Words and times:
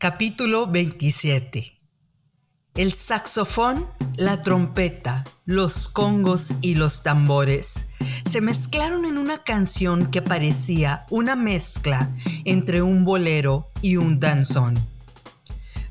Capítulo 0.00 0.66
27 0.66 1.78
El 2.74 2.94
saxofón, 2.94 3.86
la 4.16 4.40
trompeta, 4.40 5.22
los 5.44 5.88
congos 5.88 6.54
y 6.62 6.76
los 6.76 7.02
tambores 7.02 7.90
se 8.24 8.40
mezclaron 8.40 9.04
en 9.04 9.18
una 9.18 9.44
canción 9.44 10.10
que 10.10 10.22
parecía 10.22 11.04
una 11.10 11.36
mezcla 11.36 12.16
entre 12.46 12.80
un 12.80 13.04
bolero 13.04 13.68
y 13.82 13.98
un 13.98 14.20
danzón. 14.20 14.72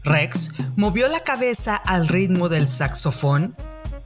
Rex 0.03 0.55
movió 0.75 1.07
la 1.07 1.19
cabeza 1.19 1.75
al 1.75 2.07
ritmo 2.07 2.49
del 2.49 2.67
saxofón 2.67 3.55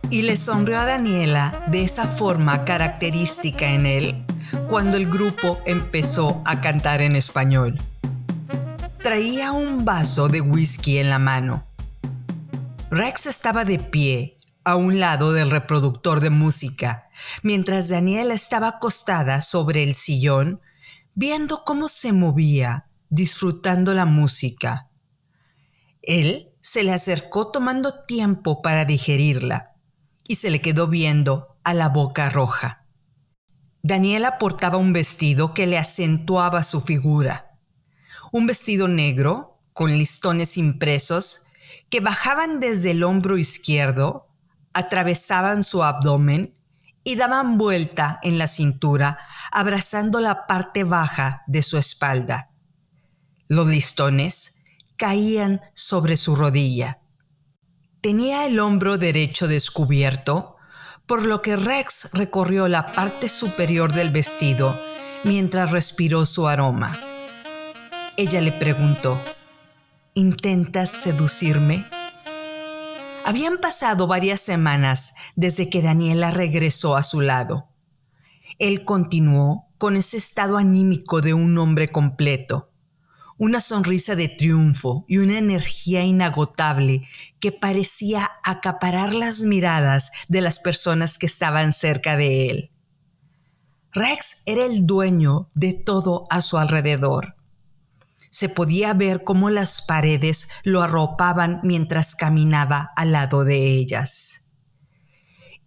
y 0.10 0.24
le 0.24 0.36
sonrió 0.36 0.80
a 0.80 0.86
Daniela 0.86 1.64
de 1.70 1.86
esa 1.86 2.08
forma 2.08 2.66
característica 2.66 3.70
en 3.70 3.86
él 3.86 4.26
cuando 4.68 4.98
el 4.98 5.08
grupo 5.10 5.62
empezó 5.66 6.42
a 6.44 6.60
cantar 6.60 7.02
en 7.02 7.16
español. 7.16 7.78
Traía 9.04 9.52
un 9.52 9.84
vaso 9.84 10.30
de 10.30 10.40
whisky 10.40 10.98
en 10.98 11.10
la 11.10 11.20
mano. 11.20 11.68
Rex 12.90 13.26
estaba 13.26 13.66
de 13.66 13.78
pie 13.78 14.38
a 14.64 14.78
un 14.78 15.02
lado 15.02 15.34
del 15.34 15.52
reproductor 15.52 16.22
de 16.22 16.30
música, 16.30 17.10
mientras 17.42 17.90
Daniela 17.90 18.34
estaba 18.34 18.70
acostada 18.70 19.42
sobre 19.42 19.84
el 19.84 19.94
sillón, 19.94 20.62
viendo 21.16 21.66
cómo 21.66 21.90
se 21.90 22.14
movía, 22.14 22.88
disfrutando 23.10 23.94
la 23.94 24.06
música. 24.06 24.90
Él 26.02 26.54
se 26.62 26.84
le 26.84 26.94
acercó 26.94 27.52
tomando 27.52 28.06
tiempo 28.06 28.62
para 28.62 28.86
digerirla 28.86 29.74
y 30.30 30.36
se 30.36 30.50
le 30.50 30.62
quedó 30.62 30.88
viendo 30.88 31.58
a 31.66 31.74
la 31.74 31.90
boca 31.90 32.30
roja. 32.30 32.86
Daniela 33.82 34.38
portaba 34.38 34.78
un 34.78 34.94
vestido 34.94 35.54
que 35.54 35.68
le 35.68 35.78
acentuaba 35.78 36.64
su 36.64 36.80
figura 36.80 37.53
un 38.34 38.48
vestido 38.48 38.88
negro 38.88 39.60
con 39.74 39.92
listones 39.92 40.58
impresos 40.58 41.46
que 41.92 42.00
bajaban 42.00 42.60
desde 42.60 42.90
el 42.90 43.04
hombro 43.04 43.38
izquierdo, 43.38 44.28
atravesaban 44.74 45.64
su 45.64 45.84
abdomen 45.84 46.56
y 47.04 47.16
daban 47.16 47.60
vuelta 47.60 48.20
en 48.24 48.40
la 48.40 48.48
cintura, 48.48 49.20
abrazando 49.52 50.20
la 50.20 50.48
parte 50.48 50.84
baja 50.84 51.44
de 51.46 51.62
su 51.62 51.78
espalda. 51.78 52.50
Los 53.50 53.68
listones 53.68 54.64
caían 54.98 55.62
sobre 55.76 56.18
su 56.18 56.36
rodilla. 56.36 57.02
Tenía 58.02 58.48
el 58.48 58.60
hombro 58.60 58.98
derecho 58.98 59.48
descubierto, 59.48 60.56
por 61.06 61.24
lo 61.24 61.44
que 61.44 61.56
Rex 61.56 62.10
recorrió 62.14 62.68
la 62.68 62.94
parte 62.94 63.30
superior 63.30 63.94
del 63.94 64.10
vestido 64.10 64.82
mientras 65.24 65.70
respiró 65.70 66.26
su 66.26 66.48
aroma. 66.48 67.13
Ella 68.16 68.42
le 68.42 68.52
preguntó, 68.52 69.20
¿intentas 70.14 70.92
seducirme? 70.92 71.88
Habían 73.26 73.58
pasado 73.58 74.06
varias 74.06 74.40
semanas 74.40 75.16
desde 75.36 75.68
que 75.68 75.82
Daniela 75.82 76.30
regresó 76.30 76.96
a 76.96 77.02
su 77.02 77.22
lado. 77.22 77.70
Él 78.60 78.86
continuó 78.86 79.68
con 79.80 79.96
ese 79.96 80.18
estado 80.18 80.58
anímico 80.58 81.22
de 81.22 81.34
un 81.34 81.58
hombre 81.58 81.88
completo, 81.88 82.70
una 83.40 83.60
sonrisa 83.60 84.16
de 84.16 84.28
triunfo 84.28 85.06
y 85.08 85.18
una 85.18 85.40
energía 85.40 86.04
inagotable 86.04 87.02
que 87.40 87.52
parecía 87.52 88.30
acaparar 88.44 89.16
las 89.16 89.42
miradas 89.42 90.12
de 90.28 90.42
las 90.42 90.60
personas 90.60 91.18
que 91.18 91.26
estaban 91.26 91.74
cerca 91.74 92.16
de 92.16 92.52
él. 92.52 92.72
Rex 93.92 94.44
era 94.46 94.66
el 94.66 94.86
dueño 94.86 95.50
de 95.56 95.74
todo 95.74 96.28
a 96.30 96.44
su 96.44 96.60
alrededor 96.60 97.33
se 98.34 98.50
podía 98.50 98.96
ver 98.96 99.24
cómo 99.24 99.52
las 99.52 99.84
paredes 99.84 100.50
lo 100.64 100.82
arropaban 100.82 101.60
mientras 101.62 102.16
caminaba 102.16 102.90
al 102.96 103.12
lado 103.12 103.44
de 103.44 103.78
ellas. 103.78 104.54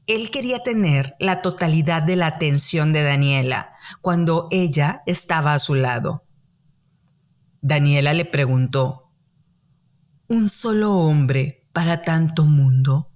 Él 0.09 0.33
quería 0.33 0.65
tener 0.65 1.15
la 1.21 1.43
totalidad 1.43 2.03
de 2.03 2.17
la 2.17 2.27
atención 2.27 2.93
de 2.93 3.05
Daniela 3.05 3.71
cuando 4.01 4.49
ella 4.51 5.05
estaba 5.07 5.55
a 5.55 5.61
su 5.61 5.77
lado. 5.77 6.25
Daniela 7.61 8.13
le 8.15 8.25
preguntó, 8.25 9.13
¿Un 10.27 10.49
solo 10.49 10.93
hombre 10.93 11.69
para 11.73 12.01
tanto 12.01 12.47
mundo? 12.47 13.13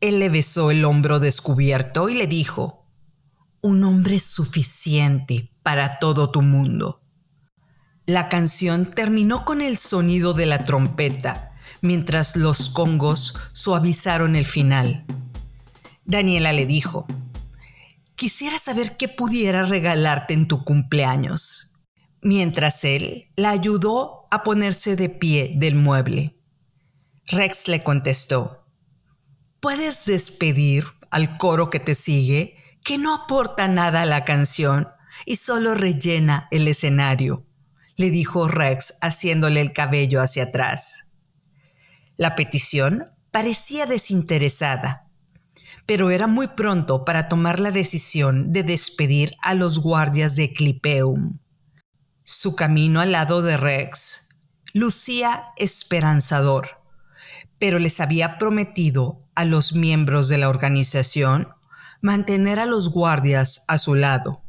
Él 0.00 0.20
le 0.20 0.28
besó 0.28 0.70
el 0.70 0.84
hombro 0.84 1.18
descubierto 1.18 2.08
y 2.08 2.14
le 2.14 2.28
dijo, 2.28 2.86
un 3.62 3.82
hombre 3.82 4.20
suficiente 4.20 5.50
para 5.64 5.98
todo 5.98 6.30
tu 6.30 6.40
mundo. 6.40 7.03
La 8.06 8.28
canción 8.28 8.84
terminó 8.84 9.46
con 9.46 9.62
el 9.62 9.78
sonido 9.78 10.34
de 10.34 10.44
la 10.44 10.62
trompeta, 10.62 11.54
mientras 11.80 12.36
los 12.36 12.68
congos 12.68 13.34
suavizaron 13.52 14.36
el 14.36 14.44
final. 14.44 15.06
Daniela 16.04 16.52
le 16.52 16.66
dijo, 16.66 17.06
quisiera 18.14 18.58
saber 18.58 18.98
qué 18.98 19.08
pudiera 19.08 19.64
regalarte 19.64 20.34
en 20.34 20.46
tu 20.46 20.64
cumpleaños, 20.64 21.86
mientras 22.20 22.84
él 22.84 23.30
la 23.36 23.48
ayudó 23.48 24.28
a 24.30 24.42
ponerse 24.42 24.96
de 24.96 25.08
pie 25.08 25.54
del 25.56 25.74
mueble. 25.74 26.38
Rex 27.28 27.68
le 27.68 27.82
contestó, 27.82 28.66
puedes 29.60 30.04
despedir 30.04 30.84
al 31.10 31.38
coro 31.38 31.70
que 31.70 31.80
te 31.80 31.94
sigue, 31.94 32.58
que 32.84 32.98
no 32.98 33.14
aporta 33.14 33.66
nada 33.66 34.02
a 34.02 34.06
la 34.06 34.26
canción 34.26 34.88
y 35.24 35.36
solo 35.36 35.74
rellena 35.74 36.48
el 36.50 36.68
escenario 36.68 37.46
le 37.96 38.10
dijo 38.10 38.48
Rex 38.48 38.98
haciéndole 39.00 39.60
el 39.60 39.72
cabello 39.72 40.20
hacia 40.20 40.44
atrás. 40.44 41.12
La 42.16 42.36
petición 42.36 43.06
parecía 43.30 43.86
desinteresada, 43.86 45.08
pero 45.86 46.10
era 46.10 46.26
muy 46.26 46.48
pronto 46.48 47.04
para 47.04 47.28
tomar 47.28 47.60
la 47.60 47.70
decisión 47.70 48.52
de 48.52 48.62
despedir 48.62 49.34
a 49.42 49.54
los 49.54 49.80
guardias 49.80 50.36
de 50.36 50.52
Clipeum. 50.52 51.38
Su 52.22 52.54
camino 52.54 53.00
al 53.00 53.12
lado 53.12 53.42
de 53.42 53.56
Rex 53.56 54.28
lucía 54.72 55.46
esperanzador, 55.56 56.80
pero 57.58 57.78
les 57.78 58.00
había 58.00 58.38
prometido 58.38 59.18
a 59.34 59.44
los 59.44 59.74
miembros 59.74 60.28
de 60.28 60.38
la 60.38 60.48
organización 60.48 61.48
mantener 62.00 62.60
a 62.60 62.66
los 62.66 62.90
guardias 62.90 63.64
a 63.68 63.78
su 63.78 63.94
lado. 63.94 64.43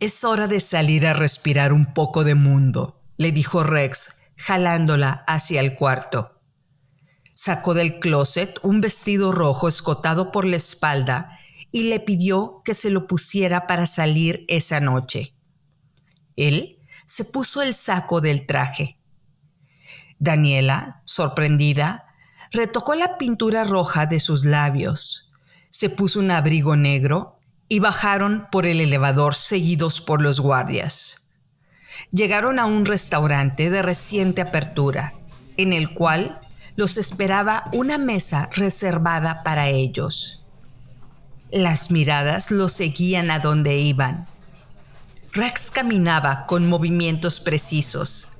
Es 0.00 0.24
hora 0.24 0.48
de 0.48 0.58
salir 0.58 1.06
a 1.06 1.12
respirar 1.12 1.72
un 1.72 1.94
poco 1.94 2.24
de 2.24 2.34
mundo, 2.34 3.00
le 3.16 3.30
dijo 3.30 3.62
Rex, 3.62 4.32
jalándola 4.36 5.24
hacia 5.28 5.60
el 5.60 5.76
cuarto. 5.76 6.40
Sacó 7.32 7.74
del 7.74 8.00
closet 8.00 8.58
un 8.62 8.80
vestido 8.80 9.30
rojo 9.30 9.68
escotado 9.68 10.32
por 10.32 10.46
la 10.46 10.56
espalda 10.56 11.38
y 11.70 11.84
le 11.84 12.00
pidió 12.00 12.60
que 12.64 12.74
se 12.74 12.90
lo 12.90 13.06
pusiera 13.06 13.68
para 13.68 13.86
salir 13.86 14.44
esa 14.48 14.80
noche. 14.80 15.34
Él 16.34 16.78
se 17.06 17.24
puso 17.24 17.62
el 17.62 17.72
saco 17.72 18.20
del 18.20 18.46
traje. 18.46 18.98
Daniela, 20.18 21.02
sorprendida, 21.04 22.06
retocó 22.50 22.96
la 22.96 23.16
pintura 23.16 23.62
roja 23.62 24.06
de 24.06 24.18
sus 24.18 24.44
labios, 24.44 25.30
se 25.70 25.88
puso 25.88 26.18
un 26.18 26.30
abrigo 26.30 26.76
negro 26.76 27.38
y 27.74 27.80
bajaron 27.80 28.46
por 28.52 28.66
el 28.66 28.80
elevador 28.80 29.34
seguidos 29.34 30.00
por 30.00 30.22
los 30.22 30.38
guardias. 30.38 31.26
Llegaron 32.12 32.60
a 32.60 32.66
un 32.66 32.86
restaurante 32.86 33.68
de 33.68 33.82
reciente 33.82 34.42
apertura, 34.42 35.14
en 35.56 35.72
el 35.72 35.92
cual 35.92 36.38
los 36.76 36.96
esperaba 36.98 37.64
una 37.72 37.98
mesa 37.98 38.48
reservada 38.54 39.42
para 39.42 39.70
ellos. 39.70 40.44
Las 41.50 41.90
miradas 41.90 42.52
los 42.52 42.74
seguían 42.74 43.32
a 43.32 43.40
donde 43.40 43.76
iban. 43.76 44.28
Rex 45.32 45.72
caminaba 45.72 46.46
con 46.46 46.68
movimientos 46.68 47.40
precisos. 47.40 48.34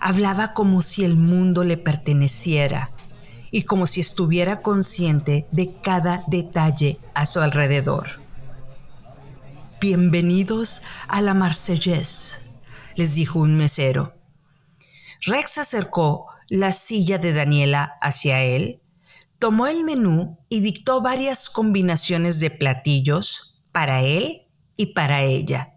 Hablaba 0.00 0.54
como 0.54 0.80
si 0.80 1.04
el 1.04 1.16
mundo 1.16 1.64
le 1.64 1.76
perteneciera 1.76 2.92
y 3.50 3.64
como 3.64 3.88
si 3.88 4.00
estuviera 4.00 4.62
consciente 4.62 5.48
de 5.50 5.74
cada 5.74 6.22
detalle 6.28 7.00
a 7.14 7.26
su 7.26 7.40
alrededor. 7.40 8.24
Bienvenidos 9.78 10.84
a 11.06 11.20
la 11.20 11.34
Marseillaise, 11.34 12.44
les 12.94 13.14
dijo 13.14 13.40
un 13.40 13.58
mesero. 13.58 14.16
Rex 15.26 15.58
acercó 15.58 16.28
la 16.48 16.72
silla 16.72 17.18
de 17.18 17.34
Daniela 17.34 17.98
hacia 18.00 18.42
él, 18.42 18.80
tomó 19.38 19.66
el 19.66 19.84
menú 19.84 20.38
y 20.48 20.60
dictó 20.60 21.02
varias 21.02 21.50
combinaciones 21.50 22.40
de 22.40 22.50
platillos 22.50 23.62
para 23.70 24.00
él 24.00 24.46
y 24.78 24.94
para 24.94 25.22
ella. 25.24 25.74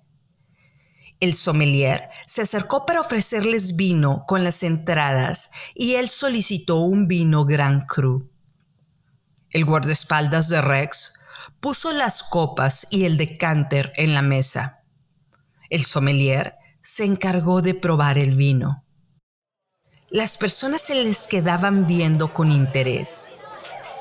El 1.20 1.34
sommelier 1.34 2.10
se 2.26 2.44
acercó 2.44 2.86
para 2.86 3.02
ofrecerles 3.02 3.76
vino 3.76 4.24
con 4.26 4.46
las 4.46 4.64
entradas 4.64 5.52
y 5.76 5.96
él 5.96 6.08
solicitó 6.08 6.78
un 6.78 7.10
vino 7.10 7.44
Grand 7.44 7.86
Cru. 7.86 8.32
El 9.50 9.66
guardaespaldas 9.66 10.48
de 10.48 10.62
Rex 10.62 11.19
puso 11.60 11.92
las 11.94 12.24
copas 12.24 12.88
y 12.90 13.06
el 13.06 13.18
decanter 13.18 13.94
en 13.96 14.14
la 14.14 14.22
mesa. 14.22 14.84
El 15.70 15.86
sommelier 15.86 16.56
se 16.82 17.06
encargó 17.06 17.62
de 17.62 17.74
probar 17.74 18.18
el 18.18 18.36
vino. 18.36 18.86
Las 20.10 20.38
personas 20.38 20.82
se 20.82 20.96
les 20.96 21.28
quedaban 21.28 21.86
viendo 21.86 22.34
con 22.34 22.52
interés. 22.52 23.40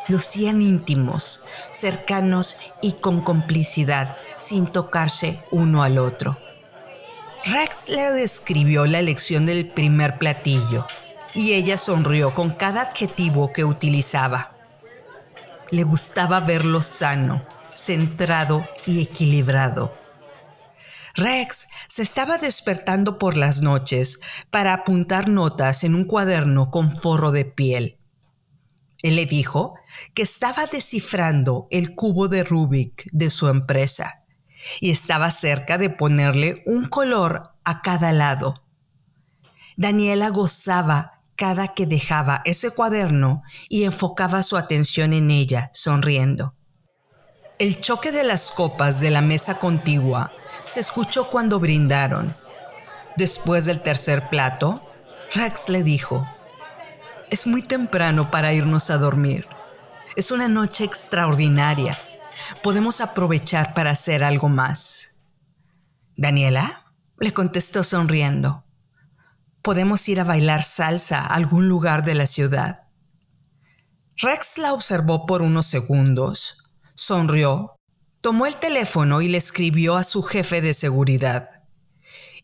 Lucían 0.09 0.63
íntimos, 0.63 1.45
cercanos 1.71 2.57
y 2.81 2.93
con 2.93 3.21
complicidad, 3.21 4.17
sin 4.37 4.67
tocarse 4.67 5.45
uno 5.51 5.83
al 5.83 5.99
otro. 5.99 6.39
Rex 7.45 7.91
le 7.91 8.13
describió 8.13 8.87
la 8.87 9.01
elección 9.01 9.45
del 9.45 9.69
primer 9.69 10.19
platillo 10.19 10.87
y 11.35 11.53
ella 11.53 11.77
sonrió 11.77 12.35
con 12.35 12.53
cada 12.53 12.83
adjetivo 12.83 13.53
que 13.53 13.65
utilizaba. 13.65 14.58
Le 15.71 15.83
gustaba 15.83 16.41
verlo 16.41 16.81
sano, 16.83 17.45
centrado 17.75 18.67
y 18.87 19.03
equilibrado. 19.03 19.95
Rex 21.15 21.69
se 21.89 22.03
estaba 22.03 22.39
despertando 22.39 23.19
por 23.19 23.37
las 23.37 23.61
noches 23.61 24.21
para 24.51 24.73
apuntar 24.73 25.29
notas 25.29 25.85
en 25.85 25.95
un 25.95 26.05
cuaderno 26.05 26.71
con 26.71 26.93
forro 26.93 27.33
de 27.33 27.45
piel. 27.45 27.99
Él 29.03 29.17
le 29.17 29.27
dijo 29.27 29.75
que 30.15 30.23
estaba 30.23 30.67
descifrando 30.67 31.67
el 31.71 31.95
cubo 31.95 32.29
de 32.29 32.45
Rubik 32.45 33.09
de 33.13 33.31
su 33.31 33.49
empresa 33.49 34.27
y 34.81 34.91
estaba 34.91 35.31
cerca 35.31 35.77
de 35.77 35.91
ponerle 35.91 36.63
un 36.67 36.85
color 36.87 37.53
a 37.65 37.83
cada 37.83 38.13
lado. 38.13 38.65
Daniela 39.77 40.31
gozaba 40.31 41.18
cada 41.39 41.69
que 41.69 41.87
dejaba 41.87 42.43
ese 42.45 42.73
cuaderno 42.73 43.43
y 43.69 43.85
enfocaba 43.85 44.43
su 44.43 44.57
atención 44.57 45.13
en 45.13 45.31
ella, 45.31 45.71
sonriendo. 45.73 46.57
El 47.61 47.81
choque 47.81 48.11
de 48.11 48.25
las 48.25 48.51
copas 48.51 48.99
de 48.99 49.11
la 49.11 49.23
mesa 49.23 49.59
contigua 49.61 50.33
se 50.65 50.81
escuchó 50.81 51.31
cuando 51.31 51.61
brindaron. 51.61 52.37
Después 53.17 53.65
del 53.65 53.81
tercer 53.81 54.29
plato, 54.29 54.83
Rex 55.33 55.69
le 55.69 55.85
dijo, 55.85 56.29
es 57.31 57.47
muy 57.47 57.63
temprano 57.63 58.33
para 58.33 58.53
irnos 58.53 58.91
a 58.91 58.99
dormir. 58.99 59.47
Es 60.17 60.33
una 60.33 60.49
noche 60.49 60.83
extraordinaria. 60.83 61.97
Podemos 62.65 63.01
aprovechar 63.01 63.75
para 63.75 63.93
hacer 63.93 64.25
algo 64.25 64.49
más. 64.49 65.21
Daniela 66.17 66.93
le 67.21 67.33
contestó 67.33 67.85
sonriendo. 67.85 68.65
Podemos 69.69 70.09
ir 70.09 70.19
a 70.19 70.25
bailar 70.25 70.63
salsa 70.63 71.21
a 71.21 71.35
algún 71.35 71.69
lugar 71.69 72.03
de 72.03 72.15
la 72.15 72.25
ciudad. 72.25 72.87
Rex 74.17 74.57
la 74.57 74.73
observó 74.73 75.27
por 75.27 75.43
unos 75.43 75.67
segundos, 75.67 76.73
sonrió 76.95 77.77
Tomó 78.23 78.47
el 78.47 78.57
teléfono 78.57 79.21
y 79.21 79.29
le 79.29 79.37
escribió 79.37 79.99
a 79.99 80.05
su 80.05 80.23
jefe 80.23 80.63
de 80.63 80.73
seguridad. 80.73 81.51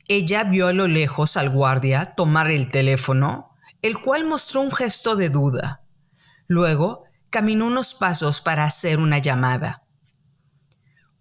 Ella 0.06 0.44
vio 0.44 0.66
a 0.66 0.74
lo 0.74 0.86
lejos 0.86 1.38
al 1.38 1.48
guardia 1.48 2.12
tomar 2.14 2.50
el 2.50 2.68
teléfono, 2.68 3.56
el 3.80 4.02
cual 4.02 4.26
mostró 4.26 4.60
un 4.60 4.70
gesto 4.70 5.16
de 5.16 5.30
duda. 5.30 5.82
Luego 6.46 7.04
caminó 7.30 7.68
unos 7.68 7.94
pasos 7.94 8.42
para 8.42 8.64
hacer 8.64 8.98
una 8.98 9.16
llamada. 9.16 9.86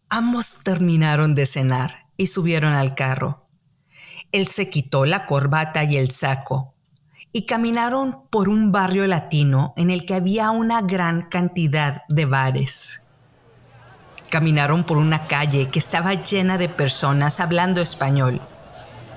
Ambos 0.10 0.66
terminaron 0.66 1.34
de 1.34 1.46
cenar 1.46 2.10
y 2.18 2.28
subieron 2.28 2.74
al 2.74 2.94
carro. 2.94 3.43
Él 4.34 4.48
se 4.48 4.68
quitó 4.68 5.06
la 5.06 5.28
corbata 5.28 5.84
y 5.84 5.96
el 5.96 6.10
saco 6.10 6.74
y 7.32 7.46
caminaron 7.46 8.28
por 8.32 8.50
un 8.50 8.72
barrio 8.72 9.06
latino 9.06 9.74
en 9.78 9.92
el 9.92 10.06
que 10.06 10.16
había 10.16 10.50
una 10.50 10.82
gran 10.82 11.22
cantidad 11.22 12.02
de 12.10 12.26
bares. 12.26 13.08
Caminaron 14.32 14.86
por 14.86 14.98
una 14.98 15.28
calle 15.28 15.70
que 15.70 15.78
estaba 15.78 16.16
llena 16.16 16.58
de 16.58 16.68
personas 16.68 17.40
hablando 17.40 17.80
español 17.80 18.42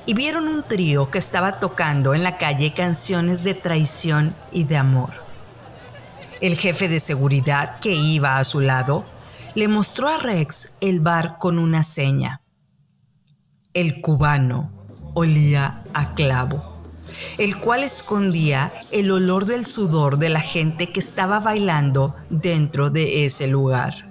y 0.04 0.12
vieron 0.12 0.48
un 0.48 0.62
trío 0.62 1.10
que 1.10 1.18
estaba 1.18 1.60
tocando 1.60 2.14
en 2.14 2.22
la 2.22 2.36
calle 2.36 2.74
canciones 2.74 3.42
de 3.42 3.54
traición 3.54 4.36
y 4.52 4.64
de 4.64 4.76
amor. 4.76 5.24
El 6.42 6.58
jefe 6.58 6.88
de 6.88 7.00
seguridad 7.00 7.78
que 7.80 7.94
iba 7.94 8.36
a 8.36 8.44
su 8.44 8.60
lado 8.60 9.06
le 9.54 9.66
mostró 9.66 10.08
a 10.08 10.18
Rex 10.18 10.76
el 10.82 11.00
bar 11.00 11.38
con 11.38 11.58
una 11.58 11.84
seña. 11.84 12.42
El 13.72 14.02
cubano 14.02 14.75
olía 15.16 15.82
a 15.94 16.12
clavo, 16.12 16.62
el 17.38 17.56
cual 17.56 17.82
escondía 17.82 18.70
el 18.92 19.10
olor 19.10 19.46
del 19.46 19.64
sudor 19.64 20.18
de 20.18 20.28
la 20.28 20.40
gente 20.40 20.92
que 20.92 21.00
estaba 21.00 21.40
bailando 21.40 22.14
dentro 22.28 22.90
de 22.90 23.24
ese 23.24 23.48
lugar. 23.48 24.10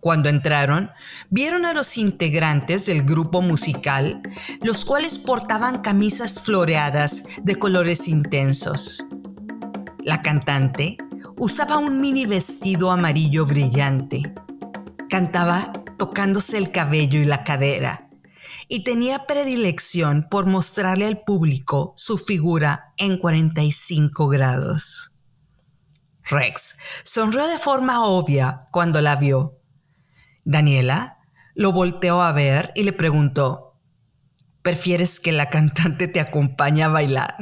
Cuando 0.00 0.28
entraron, 0.28 0.90
vieron 1.28 1.66
a 1.66 1.72
los 1.72 1.98
integrantes 1.98 2.86
del 2.86 3.04
grupo 3.04 3.42
musical, 3.42 4.22
los 4.60 4.84
cuales 4.84 5.18
portaban 5.18 5.82
camisas 5.82 6.40
floreadas 6.40 7.26
de 7.40 7.54
colores 7.54 8.08
intensos. 8.08 9.04
La 10.02 10.20
cantante 10.20 10.96
usaba 11.36 11.78
un 11.78 12.00
mini 12.00 12.26
vestido 12.26 12.90
amarillo 12.90 13.46
brillante. 13.46 14.34
Cantaba 15.08 15.72
tocándose 15.96 16.58
el 16.58 16.72
cabello 16.72 17.20
y 17.20 17.24
la 17.24 17.44
cadera 17.44 18.09
y 18.72 18.84
tenía 18.84 19.26
predilección 19.26 20.28
por 20.30 20.46
mostrarle 20.46 21.04
al 21.04 21.24
público 21.24 21.92
su 21.96 22.16
figura 22.16 22.94
en 22.96 23.18
45 23.18 24.28
grados. 24.28 25.16
Rex 26.22 26.78
sonrió 27.02 27.48
de 27.48 27.58
forma 27.58 28.04
obvia 28.04 28.64
cuando 28.70 29.00
la 29.00 29.16
vio 29.16 29.58
Daniela 30.44 31.18
lo 31.56 31.72
volteó 31.72 32.22
a 32.22 32.30
ver 32.30 32.70
y 32.76 32.84
le 32.84 32.92
preguntó, 32.92 33.76
¿prefieres 34.62 35.18
que 35.18 35.32
la 35.32 35.50
cantante 35.50 36.06
te 36.06 36.20
acompañe 36.20 36.84
a 36.84 36.88
bailar? 36.88 37.36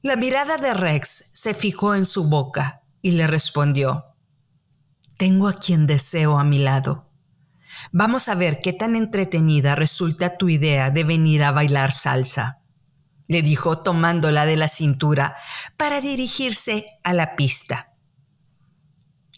La 0.00 0.16
mirada 0.16 0.56
de 0.56 0.72
Rex 0.72 1.32
se 1.34 1.52
fijó 1.52 1.94
en 1.94 2.06
su 2.06 2.30
boca 2.30 2.82
y 3.02 3.12
le 3.12 3.26
respondió, 3.26 4.16
tengo 5.18 5.46
a 5.46 5.52
quien 5.52 5.86
deseo 5.86 6.38
a 6.38 6.44
mi 6.44 6.58
lado. 6.58 7.09
Vamos 7.92 8.28
a 8.28 8.34
ver 8.34 8.60
qué 8.60 8.72
tan 8.72 8.96
entretenida 8.96 9.74
resulta 9.74 10.36
tu 10.36 10.48
idea 10.48 10.90
de 10.90 11.04
venir 11.04 11.42
a 11.42 11.50
bailar 11.50 11.92
salsa, 11.92 12.60
le 13.26 13.42
dijo 13.42 13.80
tomándola 13.80 14.46
de 14.46 14.56
la 14.56 14.68
cintura 14.68 15.36
para 15.76 16.00
dirigirse 16.00 16.86
a 17.02 17.12
la 17.12 17.36
pista. 17.36 17.92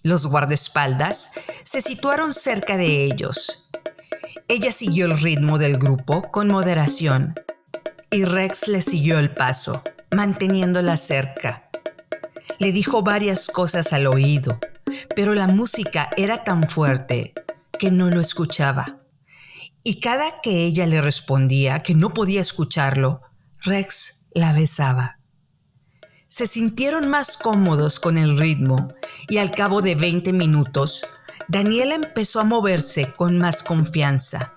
Los 0.03 0.27
guardaespaldas 0.27 1.35
se 1.63 1.81
situaron 1.81 2.35
cerca 2.35 2.77
de 2.77 3.05
ellos. 3.05 3.71
Ella 4.49 4.73
siguió 4.73 5.07
el 5.07 5.19
ritmo 5.19 5.59
del 5.59 5.79
grupo 5.79 6.31
con 6.31 6.49
moderación 6.49 7.35
y 8.11 8.25
Rex 8.25 8.69
le 8.69 8.83
siguió 8.83 9.19
el 9.19 9.31
paso, 9.31 9.83
manteniéndola 10.11 10.97
cerca. 10.97 11.71
Le 12.59 12.73
dijo 12.73 13.03
varias 13.03 13.49
cosas 13.49 13.93
al 13.93 14.07
oído, 14.07 14.59
pero 15.15 15.35
la 15.35 15.47
música 15.47 16.11
era 16.17 16.45
tan 16.45 16.65
fuerte 16.65 17.33
que 17.79 17.91
no 17.91 18.11
lo 18.11 18.21
escuchaba. 18.21 19.03
Y 19.85 20.01
cada 20.01 20.41
que 20.43 20.65
ella 20.65 20.87
le 20.87 21.01
respondía 21.01 21.81
que 21.81 21.95
no 21.95 22.15
podía 22.15 22.41
escucharlo, 22.41 23.23
Rex 23.65 24.29
la 24.33 24.53
besaba 24.53 25.19
se 26.33 26.47
sintieron 26.47 27.11
más 27.11 27.37
cómodos 27.37 28.01
con 28.01 28.17
el 28.17 28.39
ritmo 28.39 28.89
y 29.29 29.37
al 29.37 29.51
cabo 29.51 29.83
de 29.83 29.97
20 29.97 30.33
minutos, 30.33 31.05
Daniela 31.47 31.95
empezó 31.95 32.41
a 32.41 32.45
moverse 32.45 33.13
con 33.17 33.37
más 33.37 33.63
confianza. 33.63 34.55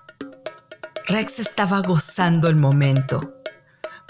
Rex 1.05 1.39
estaba 1.39 1.81
gozando 1.81 2.47
el 2.47 2.55
momento. 2.55 3.41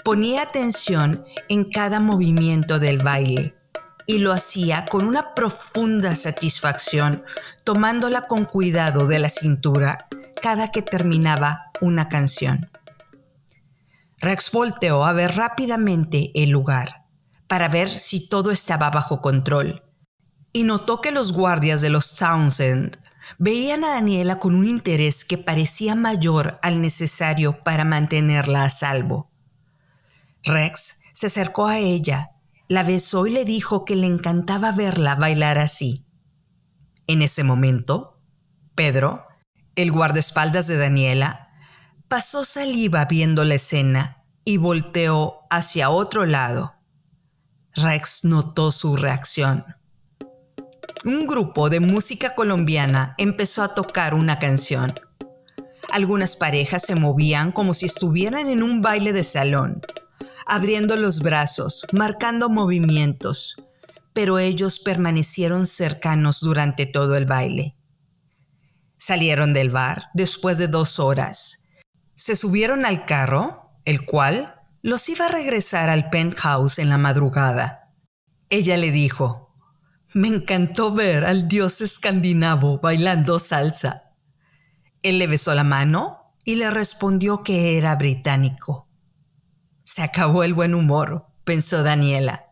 Ponía 0.04 0.42
atención 0.42 1.24
en 1.48 1.64
cada 1.64 1.98
movimiento 1.98 2.78
del 2.78 2.98
baile 2.98 3.55
y 4.06 4.18
lo 4.18 4.32
hacía 4.32 4.86
con 4.86 5.06
una 5.06 5.34
profunda 5.34 6.14
satisfacción, 6.14 7.24
tomándola 7.64 8.22
con 8.22 8.44
cuidado 8.44 9.06
de 9.06 9.18
la 9.18 9.28
cintura 9.28 10.08
cada 10.40 10.70
que 10.70 10.82
terminaba 10.82 11.70
una 11.80 12.08
canción. 12.08 12.70
Rex 14.18 14.50
volteó 14.50 15.04
a 15.04 15.12
ver 15.12 15.36
rápidamente 15.36 16.30
el 16.34 16.50
lugar 16.50 17.06
para 17.48 17.68
ver 17.68 17.88
si 17.88 18.28
todo 18.28 18.50
estaba 18.50 18.90
bajo 18.90 19.20
control. 19.20 19.82
Y 20.52 20.64
notó 20.64 21.00
que 21.00 21.10
los 21.10 21.32
guardias 21.32 21.80
de 21.80 21.90
los 21.90 22.14
Townsend 22.16 22.96
veían 23.38 23.84
a 23.84 23.90
Daniela 23.90 24.38
con 24.38 24.54
un 24.54 24.66
interés 24.66 25.24
que 25.24 25.36
parecía 25.36 25.94
mayor 25.94 26.58
al 26.62 26.80
necesario 26.80 27.62
para 27.62 27.84
mantenerla 27.84 28.64
a 28.64 28.70
salvo. 28.70 29.30
Rex 30.44 31.02
se 31.12 31.26
acercó 31.26 31.66
a 31.66 31.78
ella, 31.78 32.30
la 32.68 32.82
besó 32.82 33.26
y 33.26 33.30
le 33.30 33.44
dijo 33.44 33.84
que 33.84 33.96
le 33.96 34.06
encantaba 34.06 34.72
verla 34.72 35.14
bailar 35.14 35.58
así. 35.58 36.06
En 37.06 37.22
ese 37.22 37.44
momento, 37.44 38.20
Pedro, 38.74 39.24
el 39.76 39.92
guardaespaldas 39.92 40.66
de 40.66 40.76
Daniela, 40.76 41.50
pasó 42.08 42.44
saliva 42.44 43.04
viendo 43.04 43.44
la 43.44 43.54
escena 43.54 44.24
y 44.44 44.56
volteó 44.56 45.38
hacia 45.50 45.90
otro 45.90 46.26
lado. 46.26 46.74
Rex 47.74 48.24
notó 48.24 48.72
su 48.72 48.96
reacción. 48.96 49.64
Un 51.04 51.26
grupo 51.26 51.68
de 51.68 51.80
música 51.80 52.34
colombiana 52.34 53.14
empezó 53.18 53.62
a 53.62 53.74
tocar 53.74 54.14
una 54.14 54.38
canción. 54.38 54.94
Algunas 55.90 56.36
parejas 56.36 56.82
se 56.82 56.94
movían 56.96 57.52
como 57.52 57.74
si 57.74 57.86
estuvieran 57.86 58.48
en 58.48 58.62
un 58.62 58.82
baile 58.82 59.12
de 59.12 59.22
salón. 59.22 59.82
Abriendo 60.46 60.96
los 60.96 61.20
brazos, 61.20 61.84
marcando 61.92 62.48
movimientos, 62.48 63.56
pero 64.12 64.38
ellos 64.38 64.78
permanecieron 64.78 65.66
cercanos 65.66 66.40
durante 66.40 66.86
todo 66.86 67.16
el 67.16 67.26
baile. 67.26 67.76
Salieron 68.96 69.52
del 69.52 69.70
bar 69.70 70.08
después 70.14 70.56
de 70.56 70.68
dos 70.68 71.00
horas. 71.00 71.68
Se 72.14 72.34
subieron 72.34 72.86
al 72.86 73.04
carro, 73.04 73.72
el 73.84 74.06
cual 74.06 74.54
los 74.80 75.08
iba 75.08 75.26
a 75.26 75.30
regresar 75.30 75.90
al 75.90 76.08
penthouse 76.08 76.78
en 76.78 76.88
la 76.88 76.96
madrugada. 76.96 77.92
Ella 78.48 78.76
le 78.76 78.92
dijo, 78.92 79.54
me 80.14 80.28
encantó 80.28 80.92
ver 80.92 81.24
al 81.24 81.48
dios 81.48 81.80
escandinavo 81.80 82.78
bailando 82.78 83.38
salsa. 83.38 84.14
Él 85.02 85.18
le 85.18 85.26
besó 85.26 85.54
la 85.54 85.64
mano 85.64 86.32
y 86.44 86.54
le 86.54 86.70
respondió 86.70 87.42
que 87.42 87.76
era 87.76 87.96
británico. 87.96 88.85
Se 89.88 90.02
acabó 90.02 90.42
el 90.42 90.52
buen 90.52 90.74
humor, 90.74 91.28
pensó 91.44 91.84
Daniela. 91.84 92.46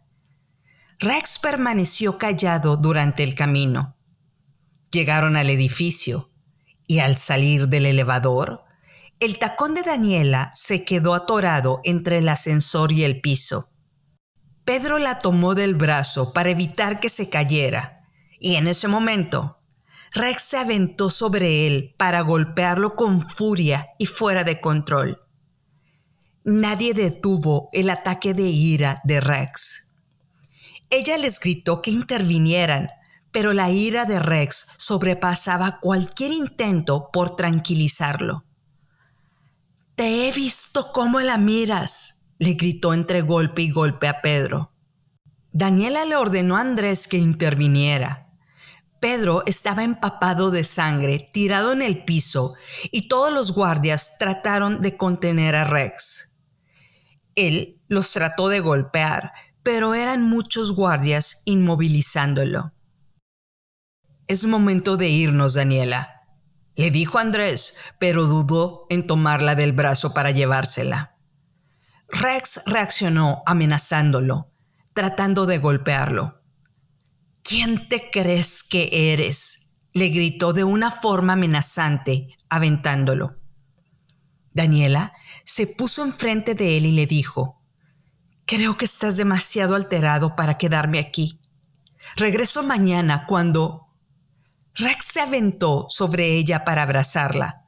Rex 1.01 1.41
permaneció 1.41 2.17
callado 2.17 2.77
durante 2.77 3.25
el 3.25 3.35
camino. 3.35 3.97
Llegaron 4.93 5.37
al 5.37 5.51
edificio 5.51 6.31
y 6.87 7.01
al 7.01 7.19
salir 7.19 7.67
del 7.67 7.87
elevador, 7.87 8.63
el 9.19 9.41
tacón 9.41 9.75
de 9.75 9.83
Daniela 9.83 10.53
se 10.55 10.85
quedó 10.85 11.13
atorado 11.13 11.81
entre 11.83 12.19
el 12.19 12.29
ascensor 12.29 12.93
y 12.93 13.03
el 13.03 13.21
piso. 13.21 13.69
Pedro 14.65 14.99
la 14.99 15.19
tomó 15.19 15.57
del 15.57 15.75
brazo 15.75 16.33
para 16.33 16.51
evitar 16.51 17.01
que 17.01 17.09
se 17.09 17.31
cayera, 17.31 18.05
y 18.39 18.55
en 18.55 18.69
ese 18.69 18.87
momento 18.87 19.59
Rex 20.13 20.41
se 20.41 20.57
aventó 20.57 21.11
sobre 21.11 21.67
él 21.67 21.97
para 21.99 22.21
golpearlo 22.21 22.95
con 22.95 23.21
furia 23.21 23.89
y 23.99 24.07
fuera 24.07 24.45
de 24.45 24.61
control. 24.61 25.24
Nadie 26.47 26.93
detuvo 26.93 27.71
el 27.73 27.89
ataque 27.89 28.35
de 28.35 28.43
ira 28.43 29.01
de 29.05 29.23
Rex. 29.23 29.97
Ella 30.91 31.17
les 31.17 31.41
gritó 31.41 31.81
que 31.81 31.91
intervinieran, 31.91 32.89
pero 33.33 33.55
la 33.55 33.71
ira 33.71 34.05
de 34.05 34.21
Rex 34.21 34.75
sobrepasaba 34.77 35.81
cualquier 35.81 36.33
intento 36.33 37.09
por 37.11 37.35
tranquilizarlo. 37.35 38.45
Te 39.95 40.29
he 40.29 40.33
visto 40.33 40.93
cómo 40.93 41.21
la 41.21 41.39
miras, 41.39 42.27
le 42.39 42.53
gritó 42.53 42.93
entre 42.93 43.23
golpe 43.23 43.63
y 43.63 43.71
golpe 43.71 44.07
a 44.07 44.21
Pedro. 44.21 44.71
Daniela 45.51 46.05
le 46.05 46.17
ordenó 46.17 46.59
a 46.59 46.61
Andrés 46.61 47.09
que 47.09 47.17
interviniera. 47.17 48.29
Pedro 49.01 49.45
estaba 49.47 49.83
empapado 49.83 50.51
de 50.51 50.63
sangre, 50.65 51.27
tirado 51.33 51.73
en 51.73 51.81
el 51.81 52.05
piso, 52.05 52.55
y 52.91 53.09
todos 53.09 53.33
los 53.33 53.53
guardias 53.53 54.19
trataron 54.19 54.83
de 54.83 54.99
contener 54.99 55.57
a 55.57 55.65
Rex. 55.65 56.34
Él 57.35 57.81
los 57.89 58.13
trató 58.13 58.49
de 58.49 58.61
golpear, 58.61 59.33
pero 59.63 59.95
eran 59.95 60.29
muchos 60.29 60.73
guardias 60.73 61.43
inmovilizándolo. 61.45 62.75
Es 64.27 64.45
momento 64.47 64.97
de 64.97 65.09
irnos, 65.09 65.55
Daniela, 65.55 66.15
le 66.77 66.91
dijo 66.91 67.19
Andrés, 67.19 67.77
pero 67.99 68.25
dudó 68.25 68.87
en 68.91 69.07
tomarla 69.07 69.55
del 69.55 69.73
brazo 69.73 70.13
para 70.13 70.31
llevársela. 70.31 71.17
Rex 72.09 72.63
reaccionó 72.67 73.43
amenazándolo, 73.47 74.53
tratando 74.93 75.47
de 75.47 75.59
golpearlo. 75.59 76.43
¿Quién 77.43 77.89
te 77.89 78.11
crees 78.11 78.63
que 78.63 79.13
eres? 79.13 79.61
le 79.93 80.09
gritó 80.09 80.53
de 80.53 80.65
una 80.65 80.91
forma 80.91 81.35
amenazante, 81.35 82.37
aventándolo. 82.49 83.37
Daniela 84.55 85.13
se 85.45 85.67
puso 85.67 86.05
enfrente 86.05 86.55
de 86.55 86.77
él 86.77 86.87
y 86.87 86.93
le 86.93 87.07
dijo, 87.07 87.61
Creo 88.47 88.77
que 88.77 88.85
estás 88.85 89.17
demasiado 89.17 89.75
alterado 89.75 90.37
para 90.37 90.59
quedarme 90.59 90.99
aquí. 90.99 91.41
Regreso 92.17 92.63
mañana 92.63 93.27
cuando 93.27 93.89
Rex 94.75 95.07
se 95.07 95.21
aventó 95.21 95.87
sobre 95.89 96.37
ella 96.37 96.65
para 96.65 96.83
abrazarla. 96.83 97.65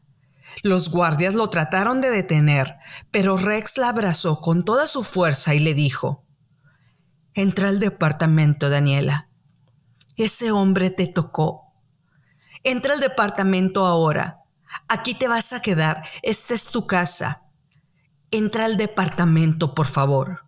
Los 0.63 0.91
guardias 0.91 1.35
lo 1.35 1.51
trataron 1.51 2.01
de 2.01 2.11
detener, 2.11 2.77
pero 3.11 3.37
Rex 3.37 3.79
la 3.79 3.89
abrazó 3.89 4.41
con 4.41 4.63
toda 4.63 4.87
su 4.87 5.03
fuerza 5.03 5.55
y 5.55 5.61
le 5.61 5.75
dijo, 5.75 6.25
Entra 7.35 7.69
al 7.69 7.81
departamento, 7.81 8.71
Daniela. 8.71 9.29
Ese 10.17 10.51
hombre 10.51 10.91
te 10.91 11.07
tocó. 11.07 11.75
Entra 12.65 12.95
al 12.95 13.01
departamento 13.01 13.85
ahora. 13.85 14.41
Aquí 14.89 15.15
te 15.15 15.29
vas 15.29 15.53
a 15.53 15.63
quedar. 15.63 16.03
Esta 16.23 16.55
es 16.55 16.67
tu 16.67 16.87
casa. 16.87 17.51
Entra 18.31 18.65
al 18.65 18.77
departamento, 18.77 19.75
por 19.75 19.87
favor. 19.87 20.47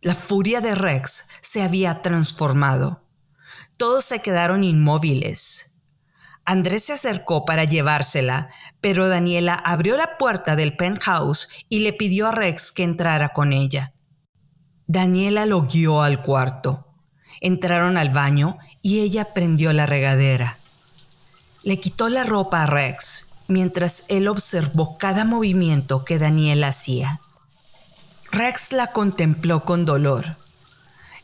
La 0.00 0.14
furia 0.14 0.60
de 0.60 0.74
Rex 0.74 1.28
se 1.40 1.62
había 1.62 2.02
transformado. 2.02 3.02
Todos 3.76 4.04
se 4.04 4.20
quedaron 4.20 4.64
inmóviles. 4.64 5.82
Andrés 6.44 6.84
se 6.84 6.92
acercó 6.92 7.44
para 7.44 7.64
llevársela, 7.64 8.50
pero 8.80 9.08
Daniela 9.08 9.54
abrió 9.54 9.96
la 9.96 10.16
puerta 10.16 10.54
del 10.54 10.76
penthouse 10.76 11.48
y 11.68 11.80
le 11.80 11.92
pidió 11.92 12.28
a 12.28 12.32
Rex 12.32 12.70
que 12.70 12.84
entrara 12.84 13.30
con 13.30 13.52
ella. 13.52 13.94
Daniela 14.86 15.46
lo 15.46 15.62
guió 15.62 16.02
al 16.02 16.22
cuarto. 16.22 16.94
Entraron 17.40 17.98
al 17.98 18.10
baño 18.10 18.58
y 18.82 19.00
ella 19.00 19.26
prendió 19.34 19.72
la 19.72 19.86
regadera. 19.86 20.56
Le 21.66 21.80
quitó 21.80 22.08
la 22.08 22.22
ropa 22.22 22.62
a 22.62 22.66
Rex 22.66 23.26
mientras 23.48 24.04
él 24.06 24.28
observó 24.28 24.98
cada 24.98 25.24
movimiento 25.24 26.04
que 26.04 26.16
Daniela 26.16 26.68
hacía. 26.68 27.18
Rex 28.30 28.70
la 28.70 28.92
contempló 28.92 29.64
con 29.64 29.84
dolor. 29.84 30.24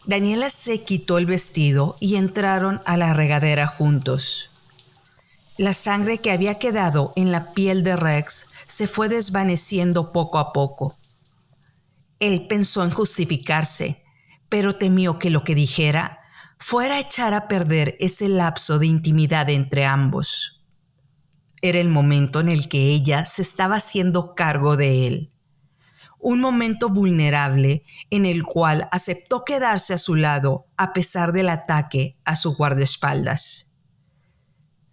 Daniela 0.04 0.50
se 0.50 0.82
quitó 0.82 1.18
el 1.18 1.26
vestido 1.26 1.96
y 2.00 2.16
entraron 2.16 2.80
a 2.86 2.96
la 2.96 3.14
regadera 3.14 3.68
juntos. 3.68 4.50
La 5.58 5.74
sangre 5.74 6.18
que 6.18 6.32
había 6.32 6.58
quedado 6.58 7.12
en 7.14 7.30
la 7.30 7.52
piel 7.52 7.84
de 7.84 7.94
Rex 7.94 8.46
se 8.66 8.88
fue 8.88 9.08
desvaneciendo 9.08 10.10
poco 10.10 10.40
a 10.40 10.52
poco. 10.52 10.92
Él 12.18 12.48
pensó 12.48 12.82
en 12.82 12.90
justificarse, 12.90 14.02
pero 14.48 14.74
temió 14.74 15.20
que 15.20 15.30
lo 15.30 15.44
que 15.44 15.54
dijera 15.54 16.21
fuera 16.62 16.94
a 16.94 17.00
echar 17.00 17.34
a 17.34 17.48
perder 17.48 17.96
ese 18.00 18.28
lapso 18.28 18.78
de 18.78 18.86
intimidad 18.86 19.50
entre 19.50 19.84
ambos. 19.84 20.62
Era 21.60 21.78
el 21.78 21.88
momento 21.88 22.40
en 22.40 22.48
el 22.48 22.68
que 22.68 22.90
ella 22.90 23.24
se 23.24 23.42
estaba 23.42 23.76
haciendo 23.76 24.34
cargo 24.34 24.76
de 24.76 25.06
él 25.06 25.32
un 26.22 26.40
momento 26.40 26.88
vulnerable 26.88 27.84
en 28.10 28.24
el 28.24 28.44
cual 28.44 28.88
aceptó 28.92 29.44
quedarse 29.44 29.92
a 29.92 29.98
su 29.98 30.14
lado 30.14 30.66
a 30.76 30.92
pesar 30.92 31.32
del 31.32 31.48
ataque 31.48 32.16
a 32.24 32.36
su 32.36 32.54
guardaespaldas. 32.54 33.72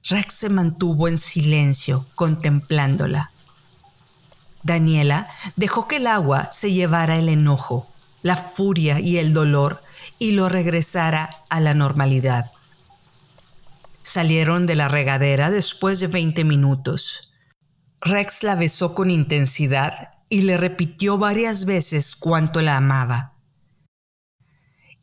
Rex 0.04 0.34
se 0.34 0.50
mantuvo 0.50 1.08
en 1.08 1.20
silencio 1.20 2.04
contemplándola. 2.16 3.30
Daniela 4.64 5.28
dejó 5.56 5.88
que 5.88 5.98
el 5.98 6.08
agua 6.08 6.50
se 6.52 6.74
llevara 6.74 7.18
el 7.18 7.30
enojo, 7.30 7.88
la 8.24 8.36
furia 8.36 9.00
y 9.00 9.20
el 9.20 9.32
dolor 9.32 9.80
y 10.20 10.34
lo 10.34 10.50
regresara 10.50 11.30
a 11.50 11.62
la 11.62 11.74
normalidad. 11.74 12.46
Salieron 14.04 14.66
de 14.66 14.76
la 14.76 14.88
regadera 14.88 15.50
después 15.50 16.00
de 16.00 16.08
20 16.08 16.44
minutos. 16.44 17.34
Rex 18.02 18.44
la 18.44 18.56
besó 18.56 18.94
con 18.94 19.10
intensidad 19.10 20.12
y 20.30 20.42
le 20.42 20.58
repitió 20.58 21.18
varias 21.18 21.66
veces 21.66 22.16
cuánto 22.16 22.62
la 22.62 22.78
amaba. 22.78 23.36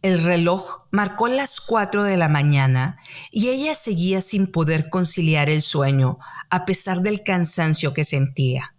El 0.02 0.23
reloj 0.23 0.87
marcó 0.90 1.26
las 1.26 1.61
cuatro 1.61 2.04
de 2.04 2.16
la 2.16 2.28
mañana 2.28 2.99
y 3.32 3.49
ella 3.49 3.75
seguía 3.75 4.20
sin 4.20 4.52
poder 4.52 4.88
conciliar 4.88 5.49
el 5.50 5.62
sueño 5.62 6.18
a 6.50 6.64
pesar 6.64 7.00
del 7.00 7.23
cansancio 7.23 7.92
que 7.92 8.04
sentía. 8.04 8.75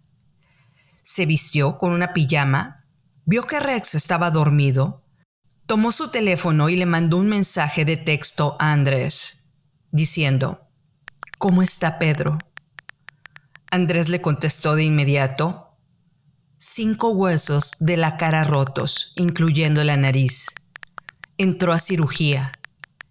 Se 1.02 1.26
vistió 1.26 1.76
con 1.76 1.92
una 1.92 2.12
pijama, 2.12 2.86
vio 3.24 3.42
que 3.42 3.60
Rex 3.60 3.94
estaba 3.94 4.30
dormido, 4.30 5.04
tomó 5.68 5.92
su 5.92 6.10
teléfono 6.10 6.70
y 6.70 6.76
le 6.76 6.86
mandó 6.86 7.18
un 7.18 7.28
mensaje 7.28 7.84
de 7.84 7.98
texto 7.98 8.56
a 8.58 8.72
Andrés, 8.72 9.50
diciendo, 9.90 10.66
¿Cómo 11.36 11.62
está 11.62 11.98
Pedro? 11.98 12.38
Andrés 13.70 14.08
le 14.08 14.22
contestó 14.22 14.76
de 14.76 14.84
inmediato, 14.84 15.76
cinco 16.56 17.10
huesos 17.10 17.72
de 17.80 17.98
la 17.98 18.16
cara 18.16 18.44
rotos, 18.44 19.12
incluyendo 19.16 19.84
la 19.84 19.98
nariz. 19.98 20.46
Entró 21.36 21.74
a 21.74 21.78
cirugía. 21.78 22.50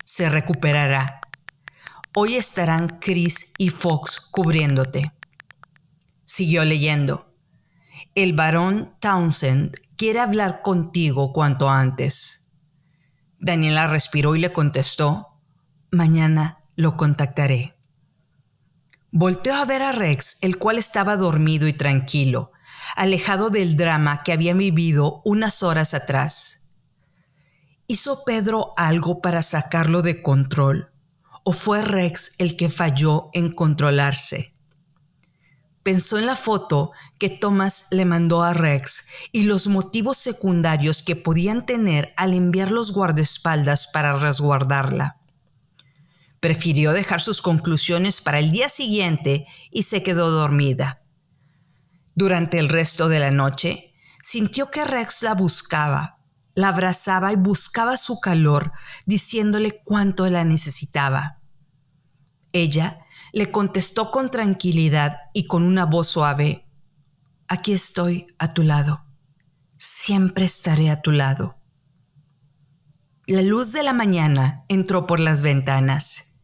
Se 0.04 0.28
recuperará. 0.28 1.22
Hoy 2.16 2.38
estarán 2.38 2.98
Chris 3.00 3.54
y 3.60 3.70
Fox 3.70 4.20
cubriéndote. 4.20 5.14
Siguió 6.26 6.66
leyendo. 6.66 7.32
El 8.16 8.34
barón 8.34 8.96
Townsend 9.00 9.78
quiere 9.96 10.22
hablar 10.22 10.64
contigo 10.64 11.32
cuanto 11.34 11.70
antes. 11.70 12.47
Daniela 13.40 13.88
respiró 13.88 14.36
y 14.36 14.40
le 14.40 14.52
contestó, 14.52 15.28
Mañana 15.92 16.64
lo 16.76 16.98
contactaré. 16.98 17.78
Volteó 19.12 19.56
a 19.56 19.66
ver 19.66 19.82
a 19.82 19.92
Rex, 19.94 20.38
el 20.42 20.58
cual 20.58 20.78
estaba 20.78 21.16
dormido 21.16 21.68
y 21.68 21.74
tranquilo, 21.74 22.52
alejado 22.96 23.50
del 23.50 23.78
drama 23.78 24.22
que 24.24 24.34
había 24.34 24.54
vivido 24.54 25.22
unas 25.24 25.64
horas 25.64 25.94
atrás. 25.94 26.76
¿Hizo 27.88 28.24
Pedro 28.26 28.74
algo 28.76 29.22
para 29.22 29.42
sacarlo 29.42 30.02
de 30.02 30.22
control? 30.22 30.92
¿O 31.44 31.54
fue 31.54 31.82
Rex 31.82 32.36
el 32.40 32.58
que 32.58 32.70
falló 32.70 33.30
en 33.32 33.54
controlarse? 33.54 34.57
Pensó 35.88 36.18
en 36.18 36.26
la 36.26 36.36
foto 36.36 36.92
que 37.18 37.30
Thomas 37.30 37.88
le 37.92 38.04
mandó 38.04 38.44
a 38.44 38.52
Rex 38.52 39.08
y 39.32 39.44
los 39.44 39.70
motivos 39.70 40.18
secundarios 40.18 41.02
que 41.02 41.16
podían 41.16 41.66
tener 41.66 42.14
al 42.18 42.34
enviar 42.34 42.72
los 42.72 42.92
guardaespaldas 42.92 43.88
para 43.88 44.12
resguardarla. 44.20 45.16
Prefirió 46.42 46.92
dejar 46.92 47.22
sus 47.22 47.42
conclusiones 47.42 48.20
para 48.20 48.40
el 48.40 48.52
día 48.52 48.68
siguiente 48.68 49.48
y 49.72 49.84
se 49.84 50.04
quedó 50.04 50.30
dormida. 50.30 51.04
Durante 52.16 52.60
el 52.60 52.68
resto 52.68 53.08
de 53.08 53.20
la 53.22 53.32
noche, 53.32 53.94
sintió 54.22 54.70
que 54.70 54.84
Rex 54.84 55.24
la 55.24 55.36
buscaba, 55.36 56.20
la 56.54 56.68
abrazaba 56.68 57.32
y 57.32 57.38
buscaba 57.38 57.96
su 57.96 58.20
calor, 58.20 58.74
diciéndole 59.06 59.82
cuánto 59.86 60.30
la 60.30 60.44
necesitaba. 60.44 61.40
Ella 62.52 63.07
le 63.38 63.52
contestó 63.52 64.10
con 64.10 64.32
tranquilidad 64.32 65.18
y 65.32 65.46
con 65.46 65.62
una 65.62 65.86
voz 65.86 66.08
suave, 66.08 66.68
Aquí 67.48 67.72
estoy 67.72 68.28
a 68.40 68.54
tu 68.54 68.64
lado, 68.64 69.06
siempre 69.78 70.44
estaré 70.44 70.90
a 70.90 71.02
tu 71.02 71.12
lado. 71.12 71.56
La 73.26 73.42
luz 73.42 73.72
de 73.72 73.84
la 73.84 73.94
mañana 73.94 74.66
entró 74.68 75.06
por 75.08 75.20
las 75.22 75.44
ventanas. 75.44 76.40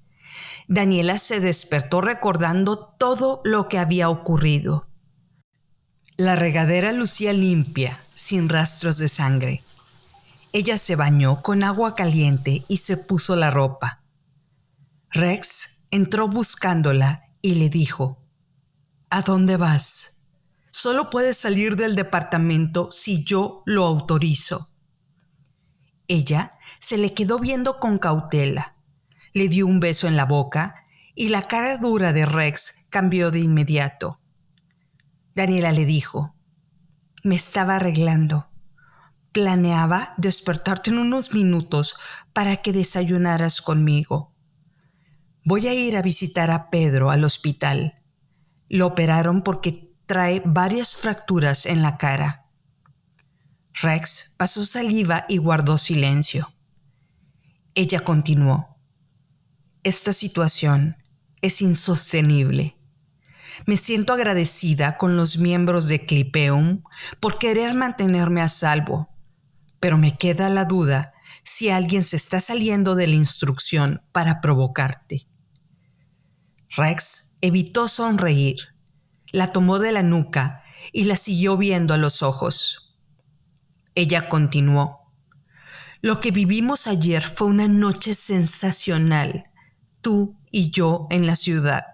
Daniela 0.69 1.17
se 1.17 1.39
despertó 1.41 1.99
recordando 1.99 2.95
todo 2.97 3.41
lo 3.43 3.67
que 3.67 3.79
había 3.79 4.09
ocurrido. 4.09 4.87
La 6.15 6.37
regadera 6.37 6.93
lucía 6.93 7.33
limpia, 7.33 7.99
sin 8.15 8.47
rastros 8.47 8.97
de 8.97 9.09
sangre. 9.09 9.61
Ella 10.53 10.77
se 10.77 10.95
bañó 10.95 11.41
con 11.41 11.63
agua 11.63 11.95
caliente 11.95 12.63
y 12.69 12.77
se 12.77 12.95
puso 12.95 13.35
la 13.35 13.51
ropa. 13.51 14.03
Rex 15.09 15.82
entró 15.93 16.27
buscándola 16.27 17.29
y 17.43 17.53
le 17.53 17.69
dijo, 17.69 18.17
¿A 19.11 19.21
dónde 19.21 19.57
vas? 19.57 20.23
Solo 20.71 21.11
puedes 21.11 21.37
salir 21.37 21.75
del 21.75 21.95
departamento 21.95 22.91
si 22.91 23.23
yo 23.23 23.61
lo 23.67 23.85
autorizo. 23.85 24.71
Ella 26.07 26.53
se 26.79 26.97
le 26.97 27.13
quedó 27.13 27.37
viendo 27.37 27.79
con 27.79 27.99
cautela, 27.99 28.75
le 29.33 29.49
dio 29.49 29.67
un 29.67 29.79
beso 29.79 30.07
en 30.07 30.17
la 30.17 30.25
boca 30.25 30.87
y 31.13 31.29
la 31.29 31.43
cara 31.43 31.77
dura 31.77 32.11
de 32.11 32.25
Rex 32.25 32.87
cambió 32.89 33.29
de 33.29 33.41
inmediato. 33.41 34.19
Daniela 35.35 35.71
le 35.71 35.85
dijo, 35.85 36.35
me 37.21 37.35
estaba 37.35 37.75
arreglando. 37.75 38.49
Planeaba 39.31 40.15
despertarte 40.17 40.89
en 40.89 40.97
unos 40.97 41.35
minutos 41.35 41.97
para 42.33 42.57
que 42.57 42.73
desayunaras 42.73 43.61
conmigo. 43.61 44.32
Voy 45.45 45.67
a 45.67 45.73
ir 45.73 45.97
a 45.97 46.01
visitar 46.01 46.51
a 46.51 46.69
Pedro 46.69 47.11
al 47.11 47.25
hospital. 47.25 48.01
Lo 48.69 48.87
operaron 48.87 49.41
porque 49.41 49.93
trae 50.05 50.41
varias 50.45 50.95
fracturas 50.95 51.65
en 51.65 51.81
la 51.81 51.97
cara. 51.97 52.45
Rex 53.73 54.35
pasó 54.37 54.65
saliva 54.65 55.25
y 55.27 55.37
guardó 55.37 55.77
silencio. 55.77 56.53
Ella 57.75 57.99
continuó. 57.99 58.77
Esta 59.83 60.13
situación 60.13 60.95
es 61.41 61.61
insostenible. 61.61 62.77
Me 63.65 63.75
siento 63.75 64.13
agradecida 64.13 64.97
con 64.97 65.17
los 65.17 65.39
miembros 65.39 65.89
de 65.89 66.05
Clipeum 66.05 66.83
por 67.19 67.37
querer 67.37 67.73
mantenerme 67.73 68.41
a 68.41 68.47
salvo, 68.47 69.09
pero 69.81 69.97
me 69.97 70.17
queda 70.17 70.49
la 70.49 70.63
duda 70.63 71.13
si 71.43 71.69
alguien 71.69 72.03
se 72.03 72.15
está 72.15 72.39
saliendo 72.39 72.95
de 72.95 73.07
la 73.07 73.15
instrucción 73.15 74.01
para 74.13 74.39
provocarte. 74.39 75.27
Rex 76.75 77.37
evitó 77.41 77.87
sonreír, 77.87 78.57
la 79.31 79.51
tomó 79.51 79.77
de 79.77 79.91
la 79.91 80.01
nuca 80.01 80.63
y 80.91 81.03
la 81.03 81.17
siguió 81.17 81.55
viendo 81.55 81.93
a 81.93 81.97
los 81.97 82.23
ojos. 82.23 82.95
Ella 83.93 84.27
continuó. 84.27 85.11
Lo 86.01 86.19
que 86.19 86.31
vivimos 86.31 86.87
ayer 86.87 87.23
fue 87.23 87.47
una 87.47 87.67
noche 87.67 88.15
sensacional, 88.15 89.45
tú 90.01 90.35
y 90.49 90.71
yo 90.71 91.05
en 91.11 91.27
la 91.27 91.35
ciudad. 91.35 91.85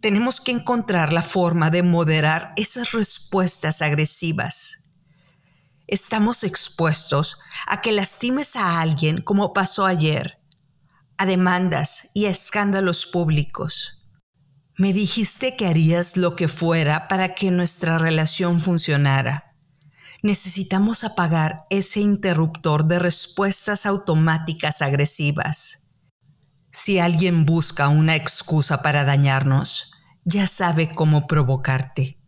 Tenemos 0.00 0.40
que 0.40 0.52
encontrar 0.52 1.12
la 1.12 1.22
forma 1.22 1.70
de 1.70 1.82
moderar 1.82 2.52
esas 2.56 2.92
respuestas 2.92 3.82
agresivas. 3.82 4.90
Estamos 5.88 6.44
expuestos 6.44 7.40
a 7.66 7.82
que 7.82 7.90
lastimes 7.90 8.54
a 8.54 8.80
alguien 8.80 9.20
como 9.20 9.52
pasó 9.52 9.84
ayer 9.84 10.38
a 11.18 11.26
demandas 11.26 12.10
y 12.14 12.26
a 12.26 12.30
escándalos 12.30 13.06
públicos. 13.06 14.04
Me 14.76 14.92
dijiste 14.92 15.56
que 15.56 15.66
harías 15.66 16.16
lo 16.16 16.34
que 16.34 16.48
fuera 16.48 17.06
para 17.06 17.34
que 17.34 17.50
nuestra 17.50 17.98
relación 17.98 18.60
funcionara. 18.60 19.54
Necesitamos 20.22 21.04
apagar 21.04 21.64
ese 21.70 22.00
interruptor 22.00 22.86
de 22.86 22.98
respuestas 22.98 23.86
automáticas 23.86 24.82
agresivas. 24.82 25.90
Si 26.72 26.98
alguien 26.98 27.44
busca 27.46 27.88
una 27.88 28.16
excusa 28.16 28.82
para 28.82 29.04
dañarnos, 29.04 29.92
ya 30.24 30.48
sabe 30.48 30.88
cómo 30.88 31.28
provocarte. 31.28 32.18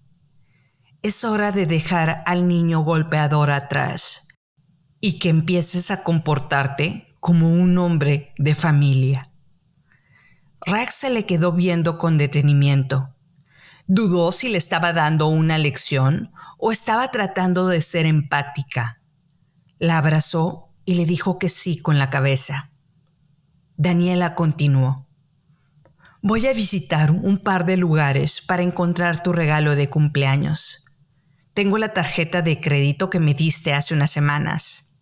Es 1.03 1.25
hora 1.25 1.51
de 1.51 1.67
dejar 1.67 2.23
al 2.27 2.47
niño 2.47 2.81
golpeador 2.81 3.51
atrás 3.51 4.29
y 5.01 5.19
que 5.19 5.31
empieces 5.31 5.91
a 5.91 6.05
comportarte 6.05 7.06
como 7.27 7.49
un 7.49 7.77
hombre 7.77 8.33
de 8.39 8.55
familia. 8.55 9.33
Rex 10.65 10.95
se 10.95 11.11
le 11.11 11.27
quedó 11.27 11.51
viendo 11.51 11.99
con 11.99 12.19
detenimiento. 12.19 13.17
Dudó 13.89 14.31
si 14.31 14.49
le 14.49 14.59
estaba 14.59 14.93
dando 14.93 15.27
una 15.27 15.59
lección 15.59 16.31
o 16.57 16.71
estaba 16.71 17.11
tratando 17.11 17.67
de 17.67 17.81
ser 17.81 18.07
empática. 18.07 19.01
La 19.81 19.99
abrazó 19.99 20.73
y 20.85 20.95
le 20.95 21.05
dijo 21.05 21.41
que 21.41 21.49
sí 21.49 21.79
con 21.83 21.99
la 21.99 22.11
cabeza. 22.11 22.71
Daniela 23.77 24.37
continuó. 24.37 25.09
Voy 26.23 26.47
a 26.47 26.53
visitar 26.53 27.11
un 27.11 27.39
par 27.39 27.67
de 27.67 27.77
lugares 27.77 28.41
para 28.41 28.63
encontrar 28.63 29.21
tu 29.21 29.33
regalo 29.33 29.75
de 29.75 29.91
cumpleaños. 29.91 30.95
Tengo 31.55 31.77
la 31.77 31.93
tarjeta 31.93 32.41
de 32.41 32.61
crédito 32.61 33.11
que 33.11 33.19
me 33.19 33.35
diste 33.35 33.75
hace 33.75 33.95
unas 33.95 34.13
semanas. 34.13 35.01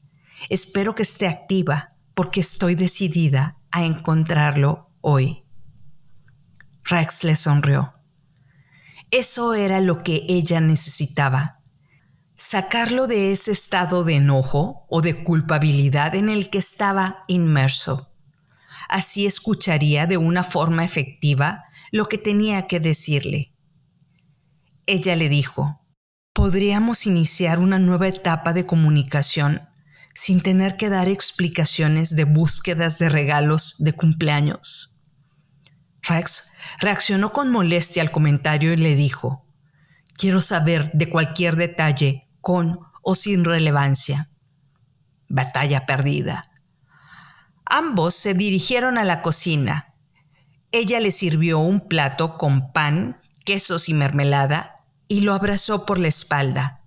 Espero 0.49 0.95
que 0.95 1.03
esté 1.03 1.29
activa 1.29 1.94
porque 2.15 2.41
estoy 2.41 2.75
decidida 2.75 3.59
a 3.71 3.85
encontrarlo 3.85 4.91
hoy. 5.01 5.45
Rex 6.85 7.25
le 7.25 7.37
sonrió. 7.37 7.95
Eso 9.11 9.55
era 9.55 9.81
lo 9.81 10.03
que 10.03 10.25
ella 10.29 10.61
necesitaba. 10.61 11.61
Sacarlo 12.37 13.07
de 13.07 13.33
ese 13.33 13.53
estado 13.53 14.05
de 14.05 14.17
enojo 14.17 14.87
o 14.89 15.01
de 15.01 15.23
culpabilidad 15.23 16.15
en 16.15 16.29
el 16.29 16.51
que 16.51 16.59
estaba 16.59 17.25
inmerso. 17.29 18.13
Así 18.89 19.27
escucharía 19.27 20.07
de 20.07 20.17
una 20.17 20.45
forma 20.45 20.85
efectiva 20.85 21.65
lo 21.91 22.07
que 22.07 22.19
tenía 22.19 22.67
que 22.67 22.81
decirle. 22.81 23.55
Ella 24.87 25.17
le 25.17 25.29
dijo, 25.29 25.81
podríamos 26.33 27.07
iniciar 27.07 27.61
una 27.61 27.79
nueva 27.79 28.09
etapa 28.09 28.53
de 28.53 28.67
comunicación 28.67 29.69
sin 30.15 30.41
tener 30.41 30.77
que 30.77 30.89
dar 30.89 31.09
explicaciones 31.09 32.15
de 32.15 32.25
búsquedas 32.25 32.99
de 32.99 33.09
regalos 33.09 33.77
de 33.79 33.93
cumpleaños. 33.93 35.03
Rex 36.03 36.55
reaccionó 36.79 37.33
con 37.33 37.51
molestia 37.51 38.03
al 38.03 38.11
comentario 38.11 38.73
y 38.73 38.77
le 38.77 38.95
dijo, 38.95 39.45
quiero 40.17 40.41
saber 40.41 40.93
de 40.93 41.11
cualquier 41.11 41.57
detalle 41.57 42.29
con 42.41 42.79
o 43.03 43.15
sin 43.15 43.45
relevancia. 43.45 44.29
Batalla 45.29 45.87
perdida. 45.87 46.51
Ambos 47.67 48.15
se 48.15 48.35
dirigieron 48.35 48.99
a 48.99 49.05
la 49.05 49.23
cocina. 49.23 49.95
Ella 50.71 51.01
le 51.01 51.11
sirvió 51.11 51.59
un 51.59 51.89
plato 51.89 52.37
con 52.39 52.73
pan, 52.73 53.21
quesos 53.45 53.89
y 53.89 53.95
mermelada 53.95 54.85
y 55.09 55.21
lo 55.21 55.35
abrazó 55.35 55.87
por 55.87 55.99
la 55.99 56.09
espalda. 56.09 56.84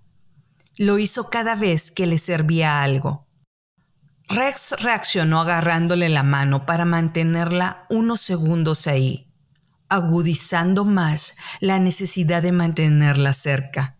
Lo 0.78 1.00
hizo 1.00 1.28
cada 1.28 1.56
vez 1.56 1.90
que 1.90 2.06
le 2.06 2.18
servía 2.18 2.84
algo. 2.84 3.26
Rex 4.28 4.76
reaccionó 4.80 5.40
agarrándole 5.40 6.08
la 6.08 6.22
mano 6.22 6.66
para 6.66 6.84
mantenerla 6.84 7.84
unos 7.90 8.20
segundos 8.20 8.86
ahí, 8.86 9.28
agudizando 9.88 10.84
más 10.84 11.36
la 11.58 11.80
necesidad 11.80 12.42
de 12.42 12.52
mantenerla 12.52 13.32
cerca. 13.32 13.98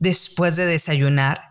Después 0.00 0.56
de 0.56 0.66
desayunar, 0.66 1.50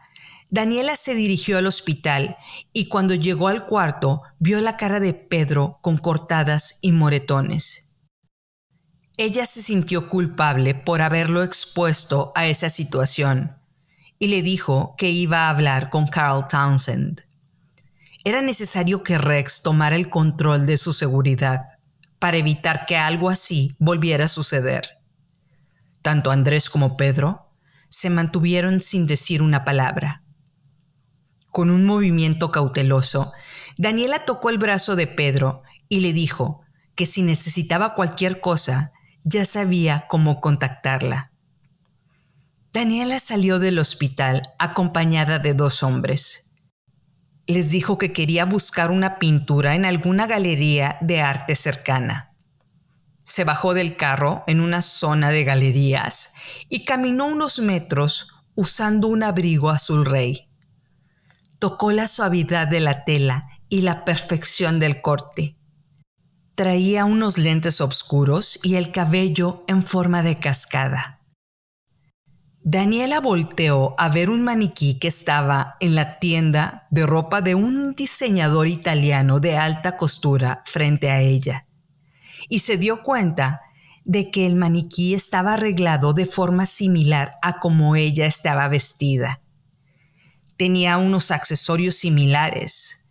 Daniela 0.49 0.97
se 0.97 1.15
dirigió 1.15 1.57
al 1.57 1.67
hospital 1.67 2.35
y 2.73 2.89
cuando 2.89 3.15
llegó 3.15 3.47
al 3.47 3.65
cuarto 3.65 4.23
vio 4.39 4.59
la 4.59 4.75
cara 4.75 4.99
de 4.99 5.13
Pedro 5.13 5.79
con 5.81 5.97
cortadas 5.97 6.79
y 6.81 6.91
moretones. 6.91 7.95
Ella 9.15 9.45
se 9.45 9.61
sintió 9.61 10.09
culpable 10.09 10.75
por 10.75 11.01
haberlo 11.01 11.43
expuesto 11.43 12.33
a 12.35 12.47
esa 12.47 12.69
situación 12.69 13.60
y 14.21 14.27
le 14.27 14.43
dijo 14.43 14.93
que 14.99 15.09
iba 15.09 15.47
a 15.47 15.49
hablar 15.49 15.89
con 15.89 16.05
Carl 16.05 16.47
Townsend. 16.47 17.23
Era 18.23 18.43
necesario 18.43 19.01
que 19.01 19.17
Rex 19.17 19.63
tomara 19.63 19.95
el 19.95 20.11
control 20.11 20.67
de 20.67 20.77
su 20.77 20.93
seguridad 20.93 21.59
para 22.19 22.37
evitar 22.37 22.85
que 22.85 22.97
algo 22.97 23.31
así 23.31 23.75
volviera 23.79 24.25
a 24.25 24.27
suceder. 24.27 24.99
Tanto 26.03 26.29
Andrés 26.29 26.69
como 26.69 26.97
Pedro 26.97 27.49
se 27.89 28.11
mantuvieron 28.11 28.79
sin 28.79 29.07
decir 29.07 29.41
una 29.41 29.65
palabra. 29.65 30.21
Con 31.49 31.71
un 31.71 31.87
movimiento 31.87 32.51
cauteloso, 32.51 33.33
Daniela 33.75 34.23
tocó 34.25 34.51
el 34.51 34.59
brazo 34.59 34.95
de 34.95 35.07
Pedro 35.07 35.63
y 35.89 36.01
le 36.01 36.13
dijo 36.13 36.61
que 36.93 37.07
si 37.07 37.23
necesitaba 37.23 37.95
cualquier 37.95 38.39
cosa, 38.39 38.91
ya 39.23 39.45
sabía 39.45 40.05
cómo 40.07 40.41
contactarla. 40.41 41.30
Daniela 42.73 43.19
salió 43.19 43.59
del 43.59 43.79
hospital 43.79 44.43
acompañada 44.57 45.39
de 45.39 45.53
dos 45.53 45.83
hombres. 45.83 46.53
Les 47.45 47.69
dijo 47.69 47.97
que 47.97 48.13
quería 48.13 48.45
buscar 48.45 48.91
una 48.91 49.19
pintura 49.19 49.75
en 49.75 49.83
alguna 49.83 50.25
galería 50.25 50.97
de 51.01 51.19
arte 51.19 51.57
cercana. 51.57 52.33
Se 53.23 53.43
bajó 53.43 53.73
del 53.73 53.97
carro 53.97 54.45
en 54.47 54.61
una 54.61 54.81
zona 54.81 55.31
de 55.31 55.43
galerías 55.43 56.33
y 56.69 56.85
caminó 56.85 57.25
unos 57.25 57.59
metros 57.59 58.29
usando 58.55 59.09
un 59.09 59.23
abrigo 59.23 59.69
azul 59.69 60.05
rey. 60.05 60.49
Tocó 61.59 61.91
la 61.91 62.07
suavidad 62.07 62.69
de 62.69 62.79
la 62.79 63.03
tela 63.03 63.49
y 63.67 63.81
la 63.81 64.05
perfección 64.05 64.79
del 64.79 65.01
corte. 65.01 65.57
Traía 66.55 67.03
unos 67.03 67.37
lentes 67.37 67.81
oscuros 67.81 68.61
y 68.63 68.75
el 68.75 68.91
cabello 68.91 69.65
en 69.67 69.83
forma 69.83 70.23
de 70.23 70.39
cascada. 70.39 71.20
Daniela 72.63 73.19
volteó 73.19 73.95
a 73.97 74.09
ver 74.09 74.29
un 74.29 74.43
maniquí 74.43 74.99
que 74.99 75.07
estaba 75.07 75.75
en 75.79 75.95
la 75.95 76.19
tienda 76.19 76.87
de 76.91 77.05
ropa 77.05 77.41
de 77.41 77.55
un 77.55 77.93
diseñador 77.95 78.67
italiano 78.67 79.39
de 79.39 79.57
alta 79.57 79.97
costura 79.97 80.61
frente 80.65 81.09
a 81.09 81.21
ella 81.21 81.65
y 82.49 82.59
se 82.59 82.77
dio 82.77 83.03
cuenta 83.03 83.61
de 84.05 84.31
que 84.31 84.45
el 84.45 84.55
maniquí 84.55 85.13
estaba 85.13 85.55
arreglado 85.55 86.13
de 86.13 86.25
forma 86.25 86.65
similar 86.65 87.33
a 87.41 87.59
como 87.59 87.95
ella 87.95 88.25
estaba 88.25 88.67
vestida. 88.67 89.41
Tenía 90.57 90.97
unos 90.97 91.31
accesorios 91.31 91.95
similares. 91.95 93.09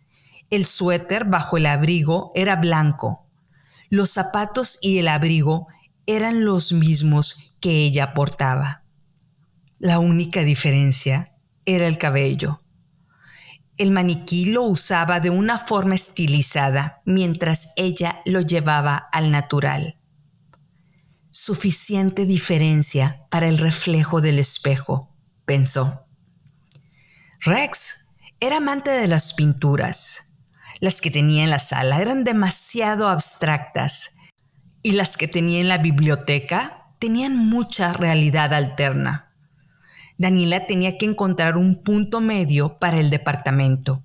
El 0.49 0.65
suéter 0.65 1.25
bajo 1.25 1.57
el 1.57 1.65
abrigo 1.65 2.31
era 2.35 2.55
blanco 2.55 3.21
los 3.91 4.11
zapatos 4.11 4.79
y 4.81 4.99
el 4.99 5.09
abrigo 5.09 5.67
eran 6.05 6.45
los 6.45 6.71
mismos 6.71 7.57
que 7.59 7.83
ella 7.83 8.13
portaba. 8.13 8.80
La 9.81 9.99
única 9.99 10.41
diferencia 10.43 11.35
era 11.65 11.87
el 11.87 11.97
cabello. 11.97 12.61
El 13.77 13.91
maniquí 13.91 14.45
lo 14.45 14.61
usaba 14.61 15.19
de 15.19 15.29
una 15.31 15.57
forma 15.57 15.95
estilizada 15.95 17.01
mientras 17.03 17.73
ella 17.75 18.21
lo 18.25 18.41
llevaba 18.41 18.95
al 18.95 19.31
natural. 19.31 19.97
Suficiente 21.31 22.25
diferencia 22.25 23.25
para 23.29 23.47
el 23.47 23.57
reflejo 23.57 24.21
del 24.21 24.39
espejo, 24.39 25.15
pensó. 25.45 26.05
Rex 27.39 28.15
era 28.39 28.57
amante 28.57 28.91
de 28.91 29.07
las 29.07 29.33
pinturas 29.33 30.31
las 30.81 30.99
que 30.99 31.11
tenía 31.11 31.43
en 31.43 31.51
la 31.51 31.59
sala 31.59 32.01
eran 32.01 32.23
demasiado 32.23 33.07
abstractas 33.07 34.15
y 34.81 34.93
las 34.93 35.15
que 35.15 35.27
tenía 35.27 35.59
en 35.59 35.69
la 35.69 35.77
biblioteca 35.77 36.87
tenían 36.97 37.37
mucha 37.37 37.93
realidad 37.93 38.51
alterna. 38.51 39.30
Daniela 40.21 40.67
tenía 40.67 40.99
que 40.99 41.07
encontrar 41.07 41.57
un 41.57 41.81
punto 41.81 42.21
medio 42.21 42.77
para 42.77 42.99
el 42.99 43.09
departamento. 43.09 44.03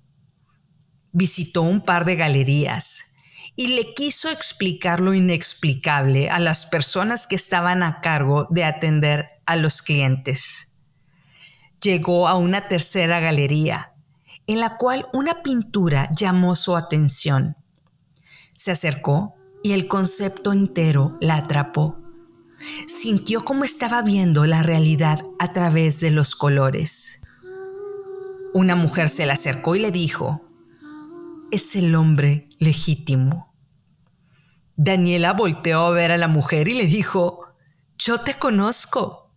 Visitó 1.13 1.61
un 1.61 1.83
par 1.83 2.07
de 2.07 2.17
galerías 2.17 3.17
y 3.55 3.77
le 3.77 3.93
quiso 3.93 4.31
explicar 4.31 5.01
lo 5.01 5.13
inexplicable 5.13 6.31
a 6.31 6.39
las 6.39 6.65
personas 6.65 7.27
que 7.27 7.37
estaban 7.37 7.83
a 7.83 8.01
cargo 8.01 8.47
de 8.49 8.65
atender 8.65 9.29
a 9.45 9.57
los 9.57 9.83
clientes. 9.83 10.73
Llegó 11.83 12.29
a 12.29 12.37
una 12.37 12.67
tercera 12.67 13.21
galería 13.21 13.93
en 14.47 14.61
la 14.61 14.79
cual 14.79 15.09
una 15.13 15.43
pintura 15.43 16.11
llamó 16.17 16.57
su 16.57 16.79
atención. 16.79 17.59
Se 18.53 18.71
acercó 18.71 19.35
y 19.63 19.73
el 19.73 19.87
concepto 19.87 20.55
entero 20.55 21.19
la 21.21 21.37
atrapó. 21.37 22.06
Sintió 22.87 23.45
como 23.45 23.65
estaba 23.65 24.03
viendo 24.03 24.47
la 24.47 24.63
realidad 24.63 25.23
a 25.39 25.53
través 25.53 26.01
de 26.01 26.11
los 26.11 26.35
colores. 26.35 27.23
Una 28.55 28.77
mujer 28.77 29.09
se 29.09 29.27
le 29.27 29.33
acercó 29.33 29.77
y 29.77 29.81
le 29.81 29.91
dijo, 29.91 30.43
es 31.51 31.77
el 31.77 31.95
hombre 31.95 32.47
legítimo. 32.59 33.55
Daniela 34.77 35.33
volteó 35.33 35.83
a 35.87 35.91
ver 35.91 36.13
a 36.13 36.19
la 36.19 36.29
mujer 36.29 36.69
y 36.69 36.75
le 36.75 36.87
dijo, 36.87 37.47
yo 37.99 38.21
te 38.21 38.35
conozco. 38.35 39.35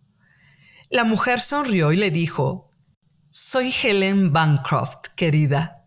La 0.90 1.04
mujer 1.04 1.40
sonrió 1.40 1.92
y 1.92 1.96
le 1.96 2.10
dijo, 2.10 2.70
soy 3.30 3.72
Helen 3.82 4.32
Bancroft, 4.32 5.08
querida. 5.16 5.86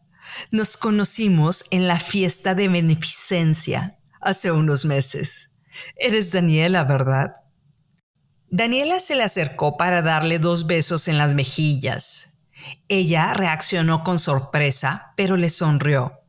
Nos 0.52 0.78
conocimos 0.78 1.66
en 1.72 1.88
la 1.88 2.00
fiesta 2.00 2.56
de 2.56 2.68
beneficencia 2.68 4.00
hace 4.22 4.52
unos 4.52 4.86
meses. 4.86 5.53
Eres 5.98 6.32
Daniela, 6.32 6.84
¿verdad? 6.84 7.34
Daniela 8.50 9.00
se 9.00 9.16
le 9.16 9.24
acercó 9.24 9.78
para 9.78 10.02
darle 10.02 10.40
dos 10.40 10.68
besos 10.68 11.08
en 11.08 11.18
las 11.18 11.34
mejillas. 11.34 12.44
Ella 12.88 13.34
reaccionó 13.34 14.04
con 14.04 14.20
sorpresa, 14.20 15.14
pero 15.18 15.38
le 15.38 15.50
sonrió. 15.50 16.20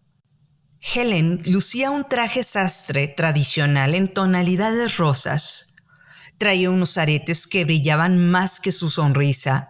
Helen 0.80 1.40
lucía 1.46 1.90
un 1.90 2.08
traje 2.08 2.42
sastre 2.44 3.08
tradicional 3.08 3.94
en 3.94 4.12
tonalidades 4.12 4.96
rosas. 4.96 5.76
Traía 6.38 6.70
unos 6.70 6.98
aretes 6.98 7.46
que 7.46 7.64
brillaban 7.64 8.30
más 8.30 8.60
que 8.60 8.72
su 8.72 8.90
sonrisa 8.90 9.68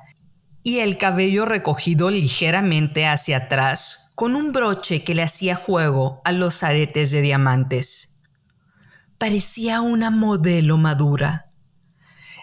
y 0.63 0.79
el 0.79 0.97
cabello 0.97 1.45
recogido 1.45 2.11
ligeramente 2.11 3.07
hacia 3.07 3.37
atrás 3.37 4.13
con 4.15 4.35
un 4.35 4.53
broche 4.53 5.05
que 5.05 5.15
le 5.15 5.23
hacía 5.23 5.57
juego 5.57 6.21
a 6.25 6.33
los 6.33 6.63
aretes 6.63 7.11
de 7.11 7.21
diamantes. 7.21 8.14
Parecía 9.19 9.81
una 9.81 10.11
modelo 10.11 10.77
madura. 10.77 11.47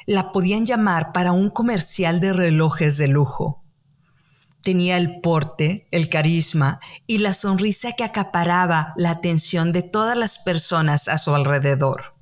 La 0.07 0.31
podían 0.31 0.65
llamar 0.65 1.12
para 1.12 1.31
un 1.31 1.49
comercial 1.49 2.19
de 2.19 2.34
relojes 2.34 2.97
de 2.97 3.07
lujo. 3.07 3.63
Tenía 4.63 4.97
el 4.97 5.21
porte, 5.21 5.88
el 5.91 6.07
carisma 6.10 6.79
y 7.07 7.17
la 7.17 7.34
sonrisa 7.34 7.93
que 7.93 8.03
acaparaba 8.03 8.93
la 8.95 9.12
atención 9.12 9.71
de 9.71 9.81
todas 9.81 10.17
las 10.17 10.39
personas 10.39 11.07
a 11.07 11.17
su 11.17 11.34
alrededor. 11.34 12.15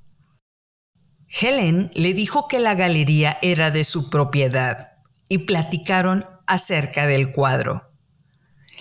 Helen 1.27 1.91
le 1.93 2.13
dijo 2.13 2.47
que 2.47 2.59
la 2.59 2.75
galería 2.75 3.37
era 3.41 3.71
de 3.71 3.83
su 3.83 4.09
propiedad 4.09 4.93
y 5.27 5.39
platicaron 5.39 6.25
acerca 6.47 7.05
del 7.05 7.31
cuadro. 7.31 7.91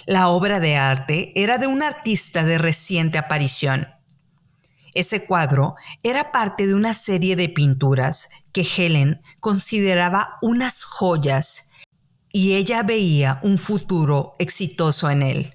La 0.06 0.28
obra 0.28 0.60
de 0.60 0.76
arte 0.76 1.32
era 1.34 1.58
de 1.58 1.66
un 1.66 1.82
artista 1.82 2.44
de 2.44 2.56
reciente 2.56 3.18
aparición. 3.18 3.88
Ese 4.98 5.24
cuadro 5.24 5.76
era 6.02 6.32
parte 6.32 6.66
de 6.66 6.74
una 6.74 6.92
serie 6.92 7.36
de 7.36 7.48
pinturas 7.48 8.30
que 8.52 8.62
Helen 8.62 9.22
consideraba 9.38 10.38
unas 10.42 10.82
joyas 10.82 11.70
y 12.32 12.54
ella 12.54 12.82
veía 12.82 13.38
un 13.44 13.58
futuro 13.58 14.34
exitoso 14.40 15.08
en 15.08 15.22
él. 15.22 15.54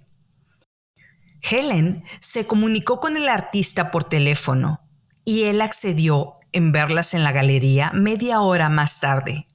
Helen 1.41 2.05
se 2.21 2.47
comunicó 2.47 3.01
con 3.01 3.17
el 3.17 3.27
artista 3.27 3.91
por 3.91 4.05
teléfono 4.05 4.79
y 5.25 5.43
él 5.43 5.59
accedió 5.59 6.35
en 6.53 6.71
verlas 6.71 7.13
en 7.13 7.25
la 7.25 7.33
galería 7.33 7.91
media 7.93 8.39
hora 8.39 8.69
más 8.69 9.01
tarde. 9.01 9.45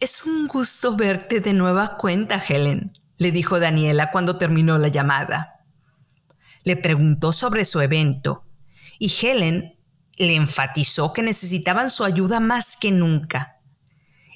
Es 0.00 0.26
un 0.26 0.48
gusto 0.48 0.96
verte 0.96 1.40
de 1.40 1.52
nueva 1.52 1.96
cuenta, 1.96 2.42
Helen, 2.44 2.92
le 3.18 3.30
dijo 3.30 3.60
Daniela 3.60 4.10
cuando 4.10 4.36
terminó 4.36 4.78
la 4.78 4.88
llamada. 4.88 5.64
Le 6.64 6.76
preguntó 6.76 7.32
sobre 7.32 7.64
su 7.64 7.80
evento 7.80 8.46
y 8.98 9.12
Helen 9.20 9.78
le 10.16 10.34
enfatizó 10.34 11.12
que 11.12 11.22
necesitaban 11.22 11.90
su 11.90 12.04
ayuda 12.04 12.40
más 12.40 12.76
que 12.76 12.90
nunca. 12.90 13.60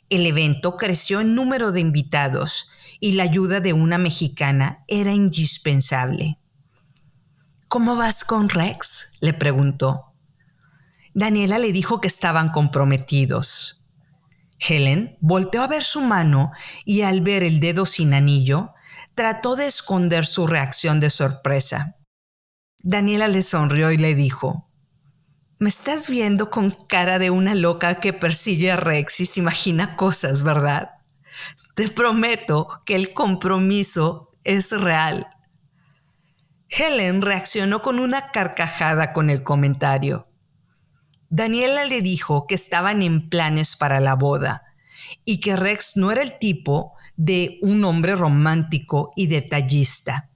El 0.09 0.27
evento 0.27 0.77
creció 0.77 1.21
en 1.21 1.35
número 1.35 1.73
de 1.73 1.81
invitados 1.81 2.71
y 3.01 3.13
la 3.13 3.25
ayuda 3.25 3.61
de 3.61 3.73
una 3.73 3.99
mexicana 3.99 4.85
era 4.87 5.13
indispensable. 5.13 6.39
¿Cómo 7.69 7.97
vas 7.97 8.25
con 8.25 8.49
Rex? 8.49 9.15
le 9.21 9.33
preguntó. 9.33 10.13
Daniela 11.15 11.59
le 11.59 11.73
dijo 11.73 12.01
que 12.01 12.09
estaban 12.09 12.51
comprometidos. 12.51 13.87
Helen 14.59 15.17
volteó 15.21 15.63
a 15.63 15.67
ver 15.67 15.83
su 15.83 16.01
mano 16.01 16.53
y 16.85 17.03
al 17.03 17.21
ver 17.23 17.43
el 17.43 17.61
dedo 17.61 17.85
sin 17.87 18.15
anillo, 18.15 18.75
trató 19.15 19.57
de 19.57 19.67
esconder 19.67 20.25
su 20.25 20.47
reacción 20.47 21.01
de 21.01 21.11
sorpresa. 21.11 21.97
Daniela 22.83 23.29
le 23.29 23.43
sonrió 23.43 23.93
y 23.93 23.97
le 23.97 24.17
dijo, 24.17 24.69
Me 25.59 25.69
estás 25.69 26.09
viendo 26.09 26.51
con 26.51 26.71
cara 26.71 27.21
de 27.21 27.31
una 27.31 27.55
loca 27.55 27.95
que 27.95 28.13
persigue 28.13 28.73
a 28.73 28.77
Rex 28.77 29.21
y 29.21 29.27
se 29.27 29.41
imagina 29.41 29.97
cosas, 29.97 30.43
¿verdad? 30.43 30.91
Te 31.75 31.89
prometo 31.89 32.69
que 32.85 32.97
el 32.97 33.13
compromiso 33.13 34.37
es 34.43 34.73
real. 34.73 35.29
Helen 36.69 37.23
reaccionó 37.23 37.83
con 37.83 38.01
una 38.01 38.27
carcajada 38.33 39.13
con 39.13 39.31
el 39.31 39.45
comentario. 39.45 40.27
Daniela 41.29 41.85
le 41.85 42.03
dijo 42.03 42.47
que 42.49 42.57
estaban 42.57 43.01
en 43.03 43.29
planes 43.29 43.77
para 43.77 44.01
la 44.01 44.17
boda 44.17 44.65
y 45.25 45.39
que 45.39 45.55
Rex 45.55 45.97
no 45.97 46.11
era 46.11 46.23
el 46.23 46.39
tipo 46.39 46.95
de 47.17 47.59
un 47.63 47.85
hombre 47.85 48.17
romántico 48.17 49.13
y 49.15 49.29
detallista. 49.29 50.32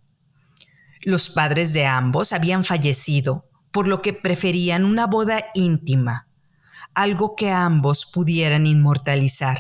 Los 1.08 1.30
padres 1.30 1.72
de 1.72 1.86
ambos 1.86 2.32
habían 2.32 2.64
fallecido, 2.64 3.48
por 3.70 3.86
lo 3.86 4.02
que 4.02 4.12
preferían 4.12 4.84
una 4.84 5.06
boda 5.06 5.40
íntima, 5.54 6.26
algo 6.96 7.36
que 7.36 7.52
ambos 7.52 8.06
pudieran 8.06 8.66
inmortalizar. 8.66 9.56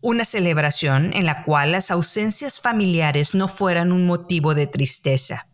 Una 0.00 0.24
celebración 0.24 1.12
en 1.12 1.26
la 1.26 1.42
cual 1.42 1.72
las 1.72 1.90
ausencias 1.90 2.60
familiares 2.60 3.34
no 3.34 3.48
fueran 3.48 3.90
un 3.90 4.06
motivo 4.06 4.54
de 4.54 4.68
tristeza. 4.68 5.48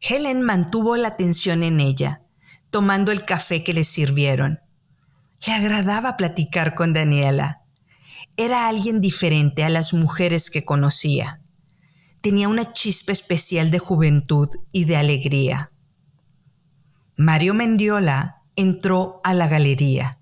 Helen 0.00 0.42
mantuvo 0.42 0.94
la 0.96 1.08
atención 1.08 1.64
en 1.64 1.80
ella, 1.80 2.22
tomando 2.70 3.10
el 3.10 3.24
café 3.24 3.64
que 3.64 3.74
le 3.74 3.82
sirvieron. 3.82 4.60
Le 5.44 5.54
agradaba 5.54 6.16
platicar 6.16 6.76
con 6.76 6.92
Daniela. 6.92 7.62
Era 8.36 8.68
alguien 8.68 9.00
diferente 9.00 9.64
a 9.64 9.70
las 9.70 9.92
mujeres 9.92 10.50
que 10.50 10.64
conocía. 10.64 11.40
Tenía 12.24 12.48
una 12.48 12.72
chispa 12.72 13.12
especial 13.12 13.70
de 13.70 13.78
juventud 13.78 14.48
y 14.72 14.86
de 14.86 14.96
alegría. 14.96 15.70
Mario 17.18 17.52
Mendiola 17.52 18.44
entró 18.56 19.20
a 19.24 19.34
la 19.34 19.46
galería. 19.46 20.20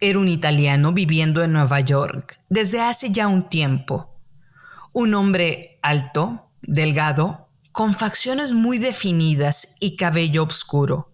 Era 0.00 0.18
un 0.18 0.28
italiano 0.28 0.94
viviendo 0.94 1.44
en 1.44 1.52
Nueva 1.52 1.80
York 1.80 2.40
desde 2.48 2.80
hace 2.80 3.10
ya 3.12 3.28
un 3.28 3.50
tiempo. 3.50 4.18
Un 4.94 5.12
hombre 5.12 5.78
alto, 5.82 6.52
delgado, 6.62 7.50
con 7.70 7.94
facciones 7.94 8.54
muy 8.54 8.78
definidas 8.78 9.76
y 9.80 9.94
cabello 9.94 10.44
oscuro. 10.44 11.12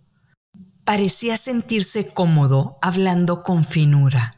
Parecía 0.85 1.37
sentirse 1.37 2.15
cómodo 2.15 2.79
hablando 2.81 3.43
con 3.43 3.65
finura. 3.65 4.37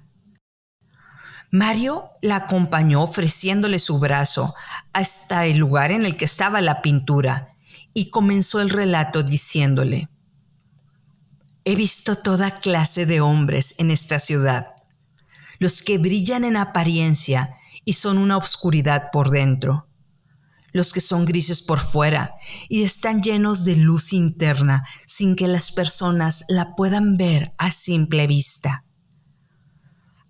Mario 1.50 2.10
la 2.22 2.36
acompañó 2.36 3.02
ofreciéndole 3.02 3.78
su 3.78 3.98
brazo 3.98 4.54
hasta 4.96 5.44
el 5.44 5.58
lugar 5.58 5.92
en 5.92 6.06
el 6.06 6.16
que 6.16 6.24
estaba 6.24 6.62
la 6.62 6.80
pintura 6.80 7.54
y 7.92 8.08
comenzó 8.08 8.62
el 8.62 8.70
relato 8.70 9.22
diciéndole, 9.22 10.08
He 11.66 11.76
visto 11.76 12.16
toda 12.16 12.50
clase 12.50 13.04
de 13.04 13.20
hombres 13.20 13.74
en 13.78 13.90
esta 13.90 14.18
ciudad, 14.18 14.74
los 15.58 15.82
que 15.82 15.98
brillan 15.98 16.44
en 16.44 16.56
apariencia 16.56 17.58
y 17.84 17.92
son 17.92 18.16
una 18.16 18.38
obscuridad 18.38 19.10
por 19.12 19.28
dentro, 19.28 19.86
los 20.72 20.94
que 20.94 21.02
son 21.02 21.26
grises 21.26 21.60
por 21.60 21.78
fuera 21.78 22.34
y 22.70 22.82
están 22.82 23.20
llenos 23.20 23.66
de 23.66 23.76
luz 23.76 24.14
interna 24.14 24.88
sin 25.06 25.36
que 25.36 25.46
las 25.46 25.72
personas 25.72 26.46
la 26.48 26.74
puedan 26.74 27.18
ver 27.18 27.52
a 27.58 27.70
simple 27.70 28.26
vista. 28.26 28.86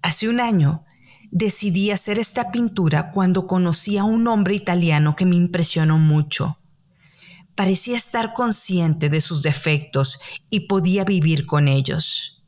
Hace 0.03 0.29
un 0.29 0.41
año 0.41 0.86
decidí 1.31 1.91
hacer 1.91 2.19
esta 2.19 2.51
pintura 2.51 3.11
cuando 3.13 3.47
conocí 3.47 3.99
a 3.99 4.05
un 4.05 4.27
hombre 4.29 4.55
italiano 4.55 5.17
que 5.17 5.27
me 5.27 5.37
impresionó 5.37 5.99
mucho 5.99 6.59
parecía 7.57 7.97
estar 7.97 8.35
consciente 8.35 9.09
de 9.09 9.21
sus 9.21 9.43
defectos 9.43 10.21
y 10.51 10.61
podía 10.69 11.05
vivir 11.05 11.47
con 11.47 11.67
ellos. 11.67 12.45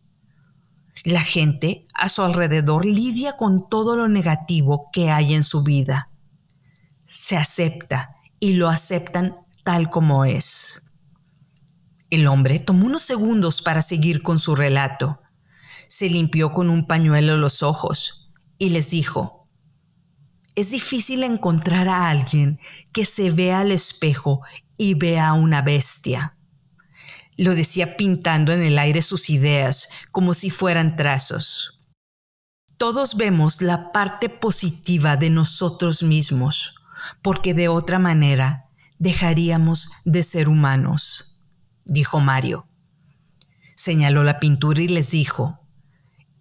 La 1.02 1.20
gente 1.20 1.86
a 1.94 2.08
su 2.08 2.22
alrededor 2.22 2.84
lidia 2.84 3.36
con 3.36 3.68
todo 3.68 3.96
lo 3.96 4.06
negativo 4.06 4.90
que 4.92 5.10
hay 5.10 5.34
en 5.34 5.42
su 5.42 5.62
vida. 5.62 6.10
Se 7.08 7.36
acepta 7.36 8.16
y 8.38 8.52
lo 8.52 8.68
aceptan 8.68 9.34
tal 9.64 9.88
como 9.88 10.24
es. 10.26 10.82
El 12.10 12.26
hombre 12.26 12.58
tomó 12.58 12.86
unos 12.86 13.02
segundos 13.02 13.62
para 13.62 13.80
seguir 13.80 14.22
con 14.22 14.38
su 14.38 14.54
relato. 14.54 15.20
Se 15.88 16.10
limpió 16.10 16.52
con 16.52 16.68
un 16.68 16.86
pañuelo 16.86 17.36
los 17.38 17.62
ojos 17.62 18.17
y 18.58 18.70
les 18.70 18.90
dijo, 18.90 19.38
es 20.54 20.72
difícil 20.72 21.22
encontrar 21.22 21.88
a 21.88 22.10
alguien 22.10 22.58
que 22.92 23.04
se 23.04 23.30
vea 23.30 23.60
al 23.60 23.70
espejo 23.70 24.42
y 24.76 24.94
vea 24.94 25.28
a 25.28 25.32
una 25.34 25.62
bestia. 25.62 26.36
Lo 27.36 27.54
decía 27.54 27.96
pintando 27.96 28.52
en 28.52 28.62
el 28.62 28.76
aire 28.78 29.02
sus 29.02 29.30
ideas 29.30 29.88
como 30.10 30.34
si 30.34 30.50
fueran 30.50 30.96
trazos. 30.96 31.80
Todos 32.76 33.16
vemos 33.16 33.62
la 33.62 33.92
parte 33.92 34.28
positiva 34.28 35.16
de 35.16 35.30
nosotros 35.30 36.02
mismos, 36.02 36.74
porque 37.22 37.54
de 37.54 37.68
otra 37.68 38.00
manera 38.00 38.68
dejaríamos 38.98 39.90
de 40.04 40.24
ser 40.24 40.48
humanos, 40.48 41.40
dijo 41.84 42.18
Mario. 42.18 42.66
Señaló 43.76 44.24
la 44.24 44.40
pintura 44.40 44.82
y 44.82 44.88
les 44.88 45.12
dijo, 45.12 45.60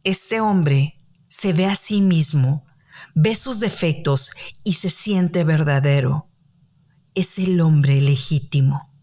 este 0.03 0.41
hombre 0.41 0.96
se 1.27 1.53
ve 1.53 1.65
a 1.65 1.75
sí 1.75 2.01
mismo 2.01 2.63
ve 3.19 3.35
sus 3.35 3.59
defectos 3.59 4.31
y 4.63 4.73
se 4.73 4.91
siente 4.91 5.43
verdadero. 5.43 6.29
Es 7.15 7.39
el 7.39 7.61
hombre 7.61 7.99
legítimo. 7.99 8.93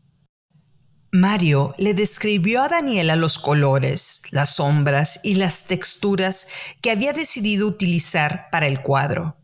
Mario 1.11 1.75
le 1.79 1.95
describió 1.95 2.63
a 2.63 2.69
Daniela 2.69 3.17
los 3.17 3.39
colores, 3.39 4.23
las 4.31 4.57
sombras 4.57 5.19
y 5.25 5.35
las 5.35 5.67
texturas 5.67 6.47
que 6.81 6.93
había 6.93 7.13
decidido 7.13 7.67
utilizar 7.67 8.49
para 8.53 8.69
el 8.69 8.83
cuadro. 8.83 9.37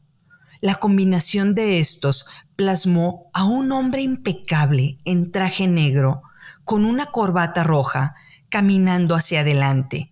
La 0.60 0.76
combinación 0.76 1.56
de 1.56 1.80
estos 1.80 2.26
plasmó 2.54 3.28
a 3.32 3.44
un 3.44 3.72
hombre 3.72 4.02
impecable 4.02 4.98
en 5.04 5.32
traje 5.32 5.66
negro, 5.66 6.22
con 6.64 6.84
una 6.84 7.06
corbata 7.06 7.64
roja, 7.64 8.14
caminando 8.50 9.16
hacia 9.16 9.40
adelante, 9.40 10.09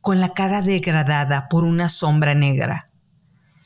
con 0.00 0.20
la 0.20 0.32
cara 0.34 0.62
degradada 0.62 1.48
por 1.48 1.64
una 1.64 1.88
sombra 1.88 2.34
negra. 2.34 2.90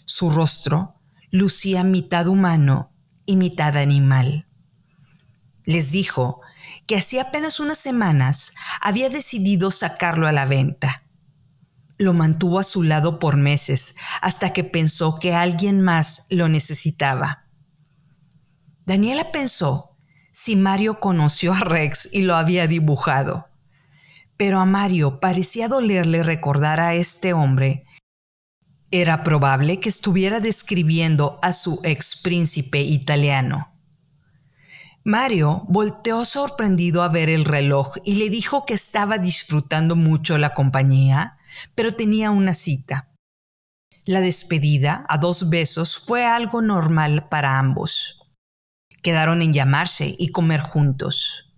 Su 0.04 0.30
rostro 0.30 0.94
lucía 1.30 1.84
mitad 1.84 2.26
humano 2.26 2.92
y 3.26 3.36
mitad 3.36 3.76
animal. 3.76 4.46
Les 5.64 5.90
dijo 5.90 6.40
que 6.86 6.96
hacía 6.96 7.22
apenas 7.22 7.60
unas 7.60 7.78
semanas 7.78 8.52
había 8.80 9.08
decidido 9.08 9.70
sacarlo 9.70 10.26
a 10.26 10.32
la 10.32 10.44
venta. 10.44 11.04
Lo 11.96 12.12
mantuvo 12.12 12.58
a 12.58 12.64
su 12.64 12.82
lado 12.82 13.18
por 13.18 13.36
meses 13.36 13.96
hasta 14.20 14.52
que 14.52 14.64
pensó 14.64 15.18
que 15.18 15.34
alguien 15.34 15.80
más 15.80 16.26
lo 16.30 16.48
necesitaba. 16.48 17.46
Daniela 18.84 19.32
pensó 19.32 19.96
si 20.30 20.56
Mario 20.56 21.00
conoció 21.00 21.54
a 21.54 21.60
Rex 21.60 22.10
y 22.12 22.22
lo 22.22 22.34
había 22.34 22.66
dibujado. 22.66 23.48
Pero 24.36 24.60
a 24.60 24.64
Mario 24.64 25.20
parecía 25.20 25.68
dolerle 25.68 26.22
recordar 26.22 26.80
a 26.80 26.94
este 26.94 27.32
hombre 27.32 27.84
era 28.96 29.24
probable 29.24 29.80
que 29.80 29.88
estuviera 29.88 30.38
describiendo 30.38 31.40
a 31.42 31.52
su 31.52 31.80
ex 31.82 32.14
príncipe 32.22 32.80
italiano. 32.80 33.72
Mario 35.02 35.64
volteó 35.66 36.24
sorprendido 36.24 37.02
a 37.02 37.08
ver 37.08 37.28
el 37.28 37.44
reloj 37.44 37.96
y 38.04 38.14
le 38.14 38.30
dijo 38.30 38.64
que 38.64 38.74
estaba 38.74 39.18
disfrutando 39.18 39.96
mucho 39.96 40.38
la 40.38 40.54
compañía, 40.54 41.38
pero 41.74 41.96
tenía 41.96 42.30
una 42.30 42.54
cita. 42.54 43.10
La 44.04 44.20
despedida 44.20 45.04
a 45.08 45.18
dos 45.18 45.50
besos 45.50 45.98
fue 45.98 46.24
algo 46.24 46.62
normal 46.62 47.26
para 47.28 47.58
ambos. 47.58 48.30
Quedaron 49.02 49.42
en 49.42 49.52
llamarse 49.52 50.14
y 50.16 50.28
comer 50.28 50.60
juntos. 50.60 51.52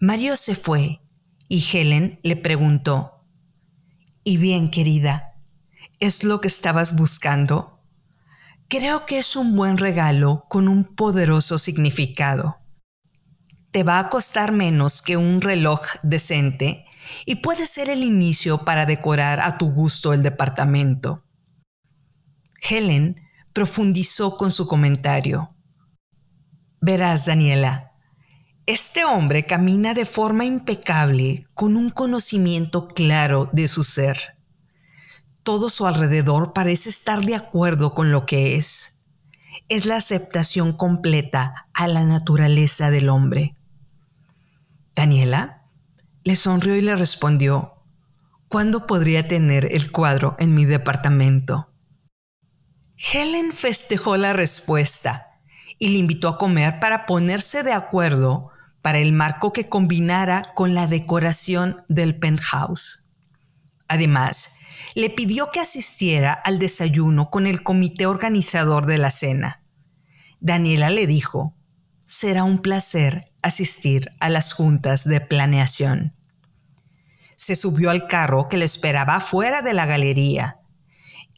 Mario 0.00 0.34
se 0.36 0.56
fue 0.56 1.01
y 1.52 1.62
Helen 1.70 2.18
le 2.22 2.36
preguntó, 2.36 3.26
¿Y 4.24 4.38
bien, 4.38 4.70
querida? 4.70 5.34
¿Es 6.00 6.24
lo 6.24 6.40
que 6.40 6.48
estabas 6.48 6.96
buscando? 6.96 7.78
Creo 8.68 9.04
que 9.04 9.18
es 9.18 9.36
un 9.36 9.54
buen 9.54 9.76
regalo 9.76 10.46
con 10.48 10.66
un 10.66 10.82
poderoso 10.84 11.58
significado. 11.58 12.62
Te 13.70 13.82
va 13.82 13.98
a 13.98 14.08
costar 14.08 14.50
menos 14.50 15.02
que 15.02 15.18
un 15.18 15.42
reloj 15.42 15.82
decente 16.02 16.86
y 17.26 17.36
puede 17.36 17.66
ser 17.66 17.90
el 17.90 18.02
inicio 18.02 18.64
para 18.64 18.86
decorar 18.86 19.38
a 19.40 19.58
tu 19.58 19.70
gusto 19.70 20.14
el 20.14 20.22
departamento. 20.22 21.26
Helen 22.66 23.20
profundizó 23.52 24.38
con 24.38 24.52
su 24.52 24.66
comentario. 24.66 25.54
Verás, 26.80 27.26
Daniela, 27.26 27.91
este 28.66 29.04
hombre 29.04 29.44
camina 29.46 29.94
de 29.94 30.04
forma 30.04 30.44
impecable 30.44 31.44
con 31.54 31.76
un 31.76 31.90
conocimiento 31.90 32.88
claro 32.88 33.48
de 33.52 33.68
su 33.68 33.84
ser 33.84 34.32
todo 35.42 35.70
su 35.70 35.86
alrededor 35.86 36.52
parece 36.52 36.88
estar 36.88 37.24
de 37.24 37.34
acuerdo 37.34 37.94
con 37.94 38.12
lo 38.12 38.26
que 38.26 38.56
es. 38.56 39.04
Es 39.68 39.86
la 39.86 39.96
aceptación 39.96 40.72
completa 40.72 41.68
a 41.74 41.88
la 41.88 42.04
naturaleza 42.04 42.90
del 42.90 43.08
hombre. 43.08 43.56
Daniela 44.94 45.64
Le 46.24 46.36
sonrió 46.36 46.76
y 46.76 46.82
le 46.82 46.94
respondió, 46.94 47.82
¿cuándo 48.48 48.86
podría 48.86 49.26
tener 49.26 49.72
el 49.72 49.90
cuadro 49.90 50.36
en 50.38 50.54
mi 50.54 50.64
departamento? 50.64 51.72
Helen 52.96 53.52
festejó 53.52 54.16
la 54.16 54.32
respuesta 54.32 55.40
y 55.78 55.88
le 55.88 55.98
invitó 55.98 56.28
a 56.28 56.38
comer 56.38 56.78
para 56.78 57.04
ponerse 57.06 57.64
de 57.64 57.72
acuerdo 57.72 58.51
para 58.82 58.98
el 58.98 59.12
marco 59.12 59.52
que 59.52 59.68
combinara 59.68 60.42
con 60.54 60.74
la 60.74 60.86
decoración 60.86 61.84
del 61.88 62.18
penthouse. 62.18 63.14
Además, 63.88 64.58
le 64.94 65.08
pidió 65.08 65.50
que 65.50 65.60
asistiera 65.60 66.32
al 66.32 66.58
desayuno 66.58 67.30
con 67.30 67.46
el 67.46 67.62
comité 67.62 68.06
organizador 68.06 68.86
de 68.86 68.98
la 68.98 69.10
cena. 69.10 69.62
Daniela 70.40 70.90
le 70.90 71.06
dijo, 71.06 71.54
será 72.04 72.44
un 72.44 72.58
placer 72.58 73.32
asistir 73.42 74.10
a 74.20 74.28
las 74.28 74.52
juntas 74.52 75.04
de 75.04 75.20
planeación. 75.20 76.16
Se 77.36 77.56
subió 77.56 77.90
al 77.90 78.06
carro 78.06 78.48
que 78.48 78.56
le 78.56 78.64
esperaba 78.64 79.20
fuera 79.20 79.62
de 79.62 79.72
la 79.72 79.86
galería. 79.86 80.58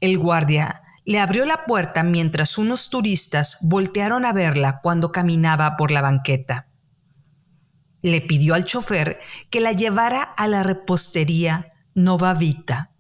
El 0.01 0.19
guardia 0.19 0.83
le 1.05 1.21
abrió 1.21 1.45
la 1.45 1.65
puerta 1.67 2.03
mientras 2.03 2.57
unos 2.57 2.89
turistas 2.91 3.59
voltearon 3.63 4.25
a 4.25 4.33
verla 4.33 4.81
cuando 4.83 5.13
caminaba 5.13 5.77
por 5.77 5.91
la 5.91 6.01
banqueta. 6.01 6.69
Le 8.05 8.21
pidió 8.21 8.53
al 8.55 8.65
chofer 8.65 9.19
que 9.49 9.61
la 9.61 9.73
llevara 9.73 10.21
a 10.23 10.47
la 10.47 10.63
repostería 10.63 11.73
Nova 11.95 12.35
Vita. 12.35 12.91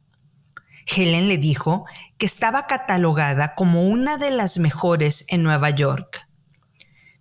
Helen 0.86 1.28
le 1.28 1.36
dijo 1.36 1.84
que 2.16 2.24
estaba 2.24 2.66
catalogada 2.66 3.54
como 3.54 3.86
una 3.86 4.16
de 4.16 4.30
las 4.30 4.56
mejores 4.56 5.26
en 5.28 5.42
Nueva 5.42 5.68
York. 5.68 6.26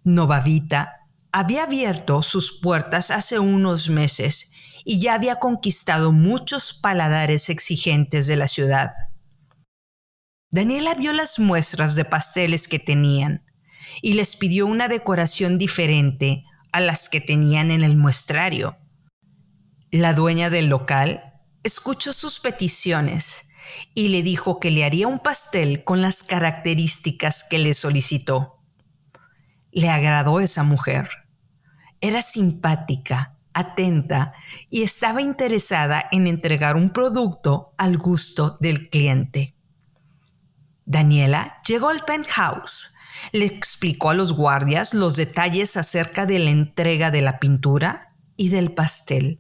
Nova 0.06 0.40
Vita 0.40 1.02
había 1.34 1.64
abierto 1.64 2.22
sus 2.22 2.62
puertas 2.62 3.12
hace 3.12 3.38
unos 3.40 3.90
meses 3.90 4.54
y 4.86 5.02
ya 5.02 5.16
había 5.16 5.40
conquistado 5.40 6.14
muchos 6.14 6.72
paladares 6.72 7.50
exigentes 7.50 8.28
de 8.28 8.38
la 8.38 8.48
ciudad. 8.48 8.94
Daniela 10.52 10.94
vio 10.94 11.12
las 11.12 11.38
muestras 11.38 11.98
de 11.98 12.06
pasteles 12.06 12.70
que 12.70 12.80
tenían 12.80 13.44
y 14.02 14.14
les 14.14 14.38
pidió 14.38 14.68
una 14.68 14.88
decoración 14.88 15.58
diferente 15.58 16.46
a 16.74 16.82
las 16.82 17.08
que 17.08 17.22
tenían 17.22 17.72
en 17.72 17.84
el 17.84 17.96
muestrario. 17.96 18.78
La 19.92 20.14
dueña 20.14 20.50
del 20.50 20.68
local 20.68 21.40
escuchó 21.64 22.12
sus 22.12 22.40
peticiones 22.40 23.48
y 23.94 24.10
le 24.10 24.24
dijo 24.24 24.60
que 24.60 24.72
le 24.72 24.84
haría 24.84 25.08
un 25.08 25.20
pastel 25.20 25.84
con 25.84 26.02
las 26.02 26.24
características 26.24 27.46
que 27.50 27.60
le 27.60 27.74
solicitó. 27.74 28.60
Le 29.72 29.90
agradó 29.90 30.40
esa 30.40 30.64
mujer. 30.64 31.10
Era 32.02 32.22
simpática, 32.22 33.38
atenta 33.54 34.34
y 34.70 34.82
estaba 34.82 35.22
interesada 35.22 36.04
en 36.12 36.28
entregar 36.28 36.76
un 36.76 36.90
producto 36.90 37.74
al 37.78 37.98
gusto 37.98 38.58
del 38.60 38.90
cliente. 38.90 39.56
Daniela 40.86 41.56
llegó 41.66 41.90
al 41.90 42.04
penthouse, 42.04 42.93
le 43.32 43.46
explicó 43.46 44.10
a 44.10 44.14
los 44.14 44.34
guardias 44.34 44.94
los 44.94 45.16
detalles 45.16 45.78
acerca 45.78 46.26
de 46.26 46.40
la 46.40 46.50
entrega 46.50 47.12
de 47.12 47.22
la 47.22 47.40
pintura 47.40 48.16
y 48.36 48.50
del 48.50 48.74
pastel. 48.74 49.40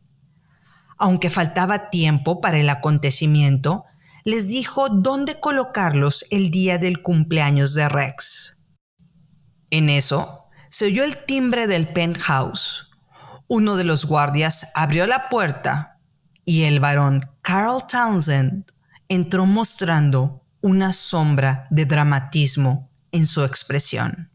Aunque 0.97 1.29
faltaba 1.29 1.89
tiempo 1.89 2.39
para 2.39 2.59
el 2.59 2.69
acontecimiento, 2.69 3.85
les 4.23 4.47
dijo 4.47 4.89
dónde 4.89 5.39
colocarlos 5.39 6.25
el 6.31 6.49
día 6.49 6.77
del 6.77 7.01
cumpleaños 7.01 7.73
de 7.73 7.89
Rex. 7.89 8.65
En 9.69 9.89
eso, 9.89 10.45
se 10.69 10.85
oyó 10.85 11.03
el 11.03 11.17
timbre 11.17 11.67
del 11.67 11.87
penthouse. 11.87 12.89
Uno 13.47 13.75
de 13.75 13.83
los 13.83 14.05
guardias 14.05 14.71
abrió 14.75 15.05
la 15.07 15.29
puerta 15.29 15.99
y 16.45 16.63
el 16.63 16.79
varón 16.79 17.29
Carl 17.41 17.85
Townsend 17.85 18.65
entró 19.07 19.45
mostrando 19.45 20.45
una 20.61 20.93
sombra 20.93 21.67
de 21.69 21.85
dramatismo 21.85 22.89
en 23.13 23.25
su 23.25 23.45
expresión. 23.45 24.32